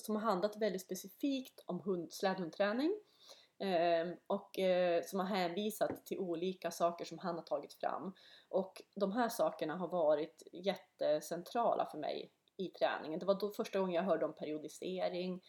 som 0.02 0.16
har 0.16 0.22
handlat 0.22 0.56
väldigt 0.56 0.82
specifikt 0.82 1.64
om 1.66 1.80
hund, 1.80 2.12
slädhundträning. 2.12 3.00
Ehm, 3.62 4.16
och 4.26 4.58
eh, 4.58 5.02
som 5.04 5.20
har 5.20 5.26
hänvisat 5.26 6.06
till 6.06 6.18
olika 6.18 6.70
saker 6.70 7.04
som 7.04 7.18
han 7.18 7.34
har 7.34 7.42
tagit 7.42 7.74
fram. 7.74 8.14
Och 8.48 8.82
de 8.96 9.12
här 9.12 9.28
sakerna 9.28 9.76
har 9.76 9.88
varit 9.88 10.42
jättecentrala 10.52 11.86
för 11.86 11.98
mig 11.98 12.32
i 12.56 12.68
träningen. 12.68 13.20
Det 13.20 13.26
var 13.26 13.40
då 13.40 13.50
första 13.50 13.78
gången 13.78 13.94
jag 13.94 14.02
hörde 14.02 14.24
om 14.24 14.34
periodisering. 14.34 15.40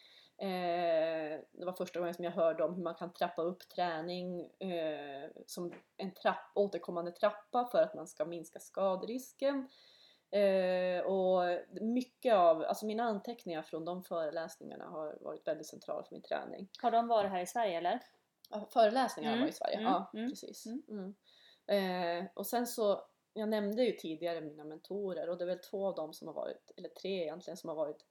Eh, 0.42 1.40
det 1.52 1.64
var 1.64 1.72
första 1.72 1.98
gången 1.98 2.14
som 2.14 2.24
jag 2.24 2.32
hörde 2.32 2.64
om 2.64 2.74
hur 2.74 2.82
man 2.82 2.94
kan 2.94 3.12
trappa 3.12 3.42
upp 3.42 3.68
träning 3.68 4.40
eh, 4.58 5.30
som 5.46 5.72
en 5.96 6.14
trapp, 6.14 6.52
återkommande 6.54 7.12
trappa 7.12 7.64
för 7.72 7.82
att 7.82 7.94
man 7.94 8.06
ska 8.06 8.24
minska 8.24 8.58
skaderisken. 8.60 9.68
Eh, 10.30 11.04
och 11.04 11.58
mycket 11.80 12.34
av, 12.34 12.62
alltså 12.62 12.86
mina 12.86 13.02
anteckningar 13.02 13.62
från 13.62 13.84
de 13.84 14.02
föreläsningarna 14.02 14.84
har 14.84 15.18
varit 15.20 15.46
väldigt 15.48 15.66
centrala 15.66 16.02
för 16.04 16.14
min 16.14 16.22
träning. 16.22 16.68
Har 16.82 16.90
de 16.90 17.08
varit 17.08 17.30
här 17.30 17.40
i 17.40 17.46
Sverige 17.46 17.78
eller? 17.78 18.00
Ja, 18.50 18.66
Föreläsningar 18.72 19.30
Mm, 19.30 19.40
var 19.42 19.48
i 19.48 19.52
Sverige, 19.52 19.76
mm, 19.76 19.86
ja 19.92 20.10
mm, 20.14 20.30
precis. 20.30 20.66
mm. 20.66 20.82
Mm. 20.88 22.20
Eh, 22.22 22.30
och 22.34 22.46
sen 22.46 22.66
så, 22.66 23.02
jag 23.32 23.48
nämnde 23.48 23.82
ju 23.84 23.92
tidigare 23.92 24.40
mina 24.40 24.64
mentorer 24.64 25.28
och 25.28 25.38
det 25.38 25.44
är 25.44 25.46
väl 25.46 25.58
två 25.58 25.86
av 25.86 25.94
dem 25.94 26.12
som 26.12 26.28
har 26.28 26.34
varit, 26.34 26.72
eller 26.76 26.88
tre 26.88 27.22
egentligen, 27.22 27.56
som 27.56 27.68
har 27.68 27.76
varit 27.76 28.04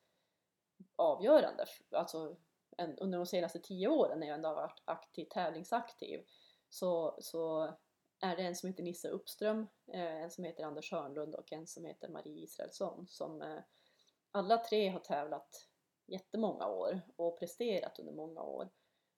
avgörande. 1.02 1.66
Alltså 1.92 2.36
en, 2.78 2.98
under 2.98 3.18
de 3.18 3.26
senaste 3.26 3.60
tio 3.60 3.88
åren 3.88 4.20
när 4.20 4.28
jag 4.28 4.36
ändå 4.36 4.50
har 4.50 4.56
varit 4.56 4.82
aktiv, 4.86 5.26
tävlingsaktiv 5.26 6.26
så, 6.70 7.18
så 7.22 7.74
är 8.20 8.36
det 8.36 8.42
en 8.44 8.56
som 8.56 8.70
heter 8.70 8.84
Nisse 8.84 9.10
Uppström, 9.10 9.68
eh, 9.94 10.22
en 10.24 10.32
som 10.32 10.44
heter 10.44 10.64
Anders 10.64 10.92
Hörnlund 10.92 11.36
och 11.36 11.52
en 11.54 11.68
som 11.68 11.86
heter 11.86 12.10
Marie 12.10 12.44
Israelsson 12.44 13.08
som 13.08 13.42
eh, 13.42 13.60
alla 14.32 14.58
tre 14.58 14.90
har 14.90 15.00
tävlat 15.00 15.68
jättemånga 16.08 16.68
år 16.68 17.02
och 17.16 17.40
presterat 17.40 18.00
under 18.00 18.14
många 18.14 18.42
år. 18.44 18.70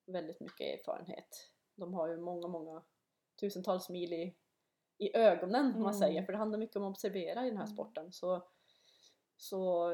Väldigt 0.06 0.40
mycket 0.40 0.80
erfarenhet. 0.80 1.52
De 1.76 1.94
har 1.94 2.08
ju 2.08 2.18
många, 2.18 2.48
många 2.48 2.84
tusentals 3.40 3.90
mil 3.90 4.14
i, 4.14 4.36
i 4.98 5.18
ögonen 5.18 5.66
om 5.66 5.82
man 5.82 5.94
Mm. 5.96 6.00
säger, 6.00 6.24
för 6.24 6.32
det 6.32 6.38
handlar 6.38 6.60
mycket 6.60 6.76
om 6.76 6.84
att 6.84 6.90
observera 6.90 7.46
i 7.46 7.50
den 7.50 7.58
här 7.58 7.66
Mm. 7.66 7.76
sporten. 7.76 8.12
Så, 8.12 8.48
så 9.38 9.90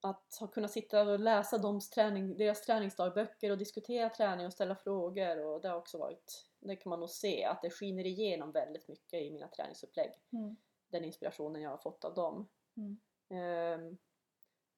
att 0.00 0.36
ha 0.40 0.46
kunnat 0.46 0.70
sitta 0.70 1.02
och 1.02 1.20
läsa 1.20 1.58
deras, 1.58 1.90
träning, 1.90 2.36
deras 2.36 2.62
träningsdagböcker 2.62 3.50
och 3.50 3.58
diskutera 3.58 4.10
träning 4.10 4.46
och 4.46 4.52
ställa 4.52 4.74
frågor 4.74 5.44
och 5.44 5.60
det 5.60 5.68
har 5.68 5.76
också 5.76 5.98
varit, 5.98 6.48
det 6.60 6.76
kan 6.76 6.90
man 6.90 7.00
nog 7.00 7.10
se 7.10 7.44
att 7.44 7.62
det 7.62 7.70
skiner 7.70 8.06
igenom 8.06 8.52
väldigt 8.52 8.88
mycket 8.88 9.22
i 9.22 9.30
mina 9.30 9.48
träningsupplägg. 9.48 10.12
Den 10.88 11.04
inspirationen 11.04 11.62
jag 11.62 11.70
har 11.70 11.78
fått 11.78 12.04
av 12.04 12.14
dem. 12.14 12.48
Mm. 12.76 12.98
Ehm, 13.28 13.98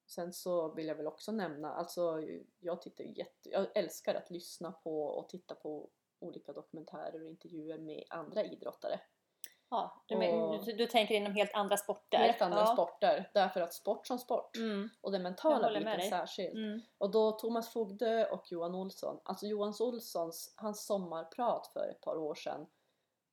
sen 0.06 0.32
så 0.32 0.74
vill 0.74 0.86
jag 0.86 0.94
väl 0.94 1.06
också 1.06 1.32
nämna, 1.32 1.72
alltså 1.72 2.22
jag 2.60 2.82
tittar 2.82 3.04
jätte, 3.04 3.50
jag 3.50 3.76
älskar 3.76 4.14
att 4.14 4.30
lyssna 4.30 4.72
på 4.72 5.02
och 5.02 5.28
titta 5.28 5.54
på 5.54 5.90
olika 6.18 6.52
dokumentärer 6.52 7.22
och 7.22 7.28
intervjuer 7.28 7.78
med 7.78 8.04
andra 8.10 8.44
idrottare. 8.44 9.00
Ja, 9.70 10.02
du, 10.06 10.16
men, 10.16 10.60
du, 10.64 10.72
du 10.72 10.86
tänker 10.86 11.14
inom 11.14 11.32
helt 11.34 11.54
andra 11.54 11.76
sporter? 11.76 12.18
Helt 12.18 12.42
andra 12.42 12.58
ja. 12.58 12.66
sporter, 12.66 13.30
därför 13.34 13.60
att 13.60 13.72
sport 13.74 14.06
som 14.06 14.18
sport 14.18 14.56
Mm. 14.56 14.88
och 15.00 15.12
den 15.12 15.22
mentala 15.22 15.78
biten 15.78 16.00
särskilt. 16.00 16.54
Mm. 16.54 16.80
Och 16.98 17.10
då 17.10 17.32
Thomas 17.32 17.72
Fogdö 17.72 18.24
och 18.26 18.52
Johan 18.52 18.74
Olsson, 18.74 19.20
alltså 19.24 19.46
Johan 19.46 19.74
Olssons, 19.80 20.54
hans 20.56 20.86
sommarprat 20.86 21.66
för 21.66 21.88
ett 21.90 22.00
par 22.00 22.16
år 22.18 22.34
sedan, 22.34 22.66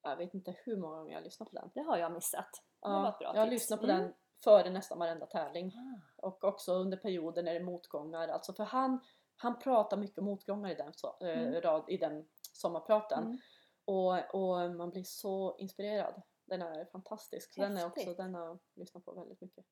jag 0.04 0.16
vet 0.18 0.34
inte 0.34 0.56
hur 0.66 0.78
många 0.78 0.96
gånger 0.98 1.12
jag 1.12 1.20
har 1.20 1.24
lyssnat 1.24 1.50
på 1.50 1.56
den. 1.56 1.72
Det 1.74 1.82
har 1.82 1.98
jag 1.98 2.12
missat. 2.12 2.50
Det 2.82 2.90
var 2.90 3.10
ett 3.10 3.20
bra 3.20 3.32
jag 3.34 3.42
har 3.42 3.48
lyssnat 3.48 3.80
på 3.80 3.86
Mm. 3.86 4.00
den 4.02 4.14
före 4.44 4.70
nästan 4.70 5.00
varenda 5.00 5.26
tävling. 5.26 5.74
Ah. 5.76 6.26
Och 6.28 6.44
också 6.44 6.74
under 6.74 6.98
perioder 6.98 7.44
när 7.44 7.54
det 7.54 7.60
är 7.60 7.64
motgångar. 7.64 8.28
Alltså 8.28 8.54
för 8.54 8.64
han, 8.64 9.00
han 9.38 9.60
pratar 9.60 9.98
mycket 9.98 10.18
om 10.20 10.26
motgångar 10.26 10.70
i 10.72 10.76
den, 10.76 10.94
så, 10.94 11.18
Mm. 11.22 11.62
rad, 11.62 11.84
i 11.88 11.98
den 11.98 12.28
sommarpraten. 12.54 13.42
Och, 13.88 14.36
och 14.36 14.72
man 14.72 14.90
blir 14.90 15.04
så 15.04 15.58
inspirerad. 15.60 16.22
Den 16.46 16.62
är 16.62 16.86
fantastisk. 16.86 17.56
Den, 17.56 17.78
är 17.78 17.86
också, 17.86 18.14
den 18.14 18.36
har 18.36 18.46
jag 18.46 18.60
lyssnat 18.74 19.06
på 19.06 19.14
väldigt 19.14 19.42
mycket. 19.42 19.66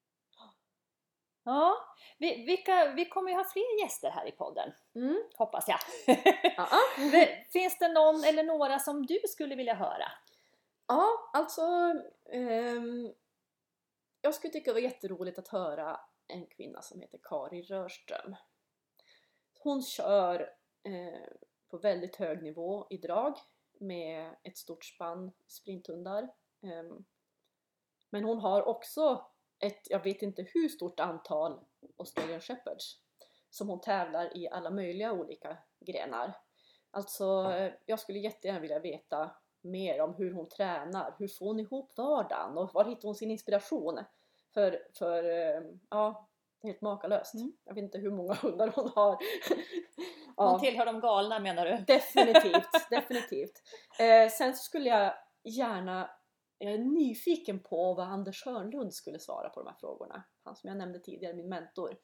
Ja, 1.43 1.75
vi, 2.17 2.45
vilka, 2.45 2.93
vi 2.95 3.06
kommer 3.06 3.32
ju 3.32 3.38
ha 3.38 3.43
fler 3.43 3.82
gäster 3.84 4.10
här 4.10 4.28
i 4.28 4.32
podden, 4.32 4.71
Mm. 4.95 5.23
hoppas 5.38 5.65
jag. 5.67 5.80
Finns 7.54 7.78
det 7.80 7.88
någon 7.88 8.23
eller 8.23 8.43
några 8.43 8.80
som 8.80 9.06
du 9.06 9.19
skulle 9.28 9.56
vilja 9.56 9.73
höra? 9.73 10.12
ja 10.88 11.30
alltså 11.34 11.62
ehm, 12.32 13.13
jag 14.21 14.36
skulle 14.36 14.54
tycka 14.54 14.69
det 14.69 14.73
var 14.73 14.82
jätteroligt 14.82 15.39
att 15.39 15.47
höra 15.47 15.99
en 16.28 16.47
kvinna 16.47 16.82
som 16.82 17.01
heter 17.01 17.19
Kari 17.23 17.62
Rörström. 17.62 18.36
Hon 19.60 19.82
kör 19.84 20.41
eh, 20.84 21.30
på 21.69 21.78
väldigt 21.78 22.15
hög 22.15 22.43
nivå 22.43 22.88
i 22.89 22.97
drag 22.97 23.38
med 23.79 24.35
ett 24.43 24.57
stort 24.57 24.85
spann 24.85 25.31
sprinthundar. 25.47 26.29
Ehm, 26.61 27.05
men 28.09 28.23
hon 28.23 28.39
har 28.39 28.67
också 28.67 29.25
ett, 29.59 29.81
jag 29.89 30.03
vet 30.03 30.21
inte 30.21 30.47
hur 30.53 30.69
stort 30.69 30.99
antal 30.99 31.59
Australian 31.97 32.41
Shepherds 32.41 32.99
som 33.49 33.69
hon 33.69 33.81
tävlar 33.81 34.38
i 34.38 34.49
alla 34.49 34.69
möjliga 34.69 35.11
olika 35.11 35.57
grenar. 35.79 36.38
Alltså, 36.91 37.51
eh, 37.51 37.73
jag 37.85 37.99
skulle 37.99 38.19
jättegärna 38.19 38.59
vilja 38.59 38.79
veta 38.79 39.35
mer 39.61 40.01
om 40.01 40.13
hur 40.13 40.33
hon 40.33 40.49
tränar, 40.49 41.15
hur 41.19 41.27
får 41.27 41.45
hon 41.45 41.59
ihop 41.59 41.97
vardagen 41.97 42.57
och 42.57 42.73
var 42.73 42.85
hittar 42.85 43.07
hon 43.07 43.15
sin 43.15 43.31
inspiration? 43.31 43.99
För, 44.53 44.88
för 44.97 45.23
eh, 45.23 45.61
ja, 45.89 46.29
helt 46.63 46.81
makalöst. 46.81 47.33
Mm. 47.33 47.53
Jag 47.63 47.75
vet 47.75 47.83
inte 47.83 47.97
hur 47.97 48.11
många 48.11 48.33
hundar 48.33 48.71
hon 48.75 48.91
har. 48.95 49.17
Hon 50.35 50.47
ja, 50.47 50.59
tillhör 50.59 50.85
de 50.85 50.99
galna 50.99 51.39
menar 51.39 51.65
du? 51.65 51.77
definitivt, 51.87 52.69
definitivt. 52.89 53.61
Eh, 53.99 54.29
sen 54.29 54.53
skulle 54.55 54.89
jag 54.89 55.13
gärna, 55.43 56.09
jag 56.57 56.73
är 56.73 56.77
nyfiken 56.77 57.59
på 57.59 57.93
vad 57.93 58.07
Anders 58.07 58.45
Hörnlund 58.45 58.93
skulle 58.93 59.19
svara 59.19 59.49
på 59.49 59.59
de 59.63 59.67
här 59.67 59.75
frågorna. 59.79 60.23
Han 60.43 60.55
som 60.55 60.67
jag 60.67 60.77
nämnde 60.77 60.99
tidigare, 60.99 61.33
min 61.33 61.49
mentor. 61.49 61.97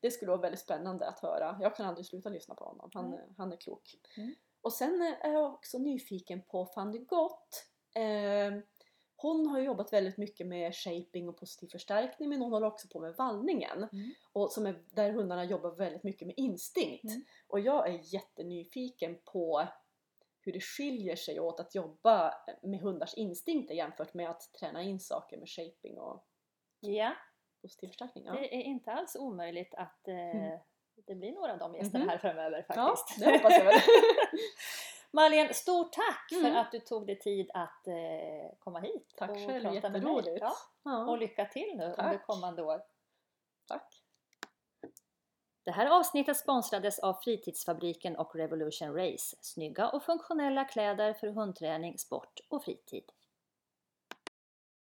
Det 0.00 0.10
skulle 0.10 0.30
vara 0.30 0.40
väldigt 0.40 0.60
spännande 0.60 1.08
att 1.08 1.20
höra. 1.20 1.56
Jag 1.60 1.76
kan 1.76 1.86
aldrig 1.86 2.06
sluta 2.06 2.28
lyssna 2.28 2.54
på 2.54 2.64
honom. 2.64 2.90
Han, 2.94 3.06
Mm. 3.14 3.34
han 3.38 3.52
är 3.52 3.56
klok. 3.56 3.94
Mm. 4.16 4.34
Och 4.62 4.72
sen 4.72 5.16
är 5.22 5.32
jag 5.32 5.52
också 5.54 5.78
nyfiken 5.78 6.42
på 6.42 6.66
Fanny 6.66 6.98
Gott. 6.98 7.66
Eh, 7.94 8.58
hon 9.22 9.46
har 9.46 9.60
jobbat 9.60 9.92
väldigt 9.92 10.16
mycket 10.16 10.46
med 10.46 10.74
shaping 10.74 11.28
och 11.28 11.36
positiv 11.36 11.68
förstärkning 11.68 12.28
men 12.28 12.40
hon 12.42 12.52
håller 12.52 12.66
också 12.66 12.88
på 12.88 13.00
med 13.00 13.14
vallningen. 13.16 13.78
Mm. 13.92 14.14
Och 14.32 14.52
som 14.52 14.66
är, 14.66 14.82
där 14.90 15.10
hundarna 15.12 15.44
jobbar 15.44 15.70
väldigt 15.70 16.02
mycket 16.02 16.26
med 16.26 16.34
instinkt. 16.36 17.04
Mm. 17.04 17.24
Och 17.48 17.60
jag 17.60 17.88
är 17.88 18.14
jättenyfiken 18.14 19.18
på 19.24 19.66
hur 20.40 20.52
det 20.52 20.60
skiljer 20.60 21.16
sig 21.16 21.40
åt 21.40 21.60
att 21.60 21.74
jobba 21.74 22.34
med 22.62 22.80
hundars 22.80 23.14
instinkter 23.14 23.74
jämfört 23.74 24.14
med 24.14 24.30
att 24.30 24.52
träna 24.60 24.82
in 24.82 25.00
saker 25.00 25.38
med 25.38 25.48
shaping 25.48 25.98
och 25.98 26.24
Ja, 26.80 27.12
positiv 27.62 27.88
förstärkning. 27.88 28.24
Ja, 28.26 28.32
det 28.32 28.54
är 28.54 28.62
inte 28.62 28.92
alls 28.92 29.16
omöjligt 29.16 29.74
att 29.74 30.08
eh, 30.08 30.14
Mm. 30.46 30.58
det 31.06 31.14
blir 31.14 31.32
några 31.32 31.52
av 31.52 31.58
de 31.58 31.74
gästerna 31.74 32.04
Mhm. 32.04 32.08
här 32.10 32.18
framöver 32.18 32.66
ja 32.68 32.74
faktiskt. 32.74 33.20
det 33.20 33.30
hoppas 33.32 33.52
jag 33.58 33.64
väl. 33.64 33.74
Malin, 35.12 35.54
stort 35.54 35.92
tack 35.92 36.28
för 36.28 36.36
Mm. 36.48 36.56
att 36.56 36.72
du 36.72 36.78
tog 36.80 37.06
dig 37.06 37.18
tid 37.18 37.50
att 37.54 37.86
eh, 37.86 37.94
komma 38.58 38.80
hit 38.80 39.14
Tack 39.16 39.30
och 39.30 39.36
själv, 39.36 39.62
prata 39.62 39.88
med 39.88 40.02
mig. 40.02 40.14
jätteroligt. 40.14 40.38
Ja, 40.40 40.52
Ja, 40.82 41.06
och 41.10 41.18
lycka 41.18 41.44
till 41.44 41.76
nu 41.76 41.84
under 41.84 41.94
Tack. 41.94 42.26
kommande 42.26 42.62
år. 42.62 42.82
tack. 43.68 43.98
Det 45.64 45.70
här 45.70 45.86
avsnittet 45.86 46.36
sponsrades 46.36 46.98
av 46.98 47.14
Fritidsfabriken 47.14 48.16
och 48.16 48.34
Revolution 48.36 48.94
Race. 48.94 49.36
Snygga 49.40 49.88
och 49.88 50.02
funktionella 50.02 50.64
kläder 50.64 51.12
för 51.12 51.26
hundträning, 51.28 51.98
sport 51.98 52.40
och 52.48 52.64
fritid. 52.64 53.04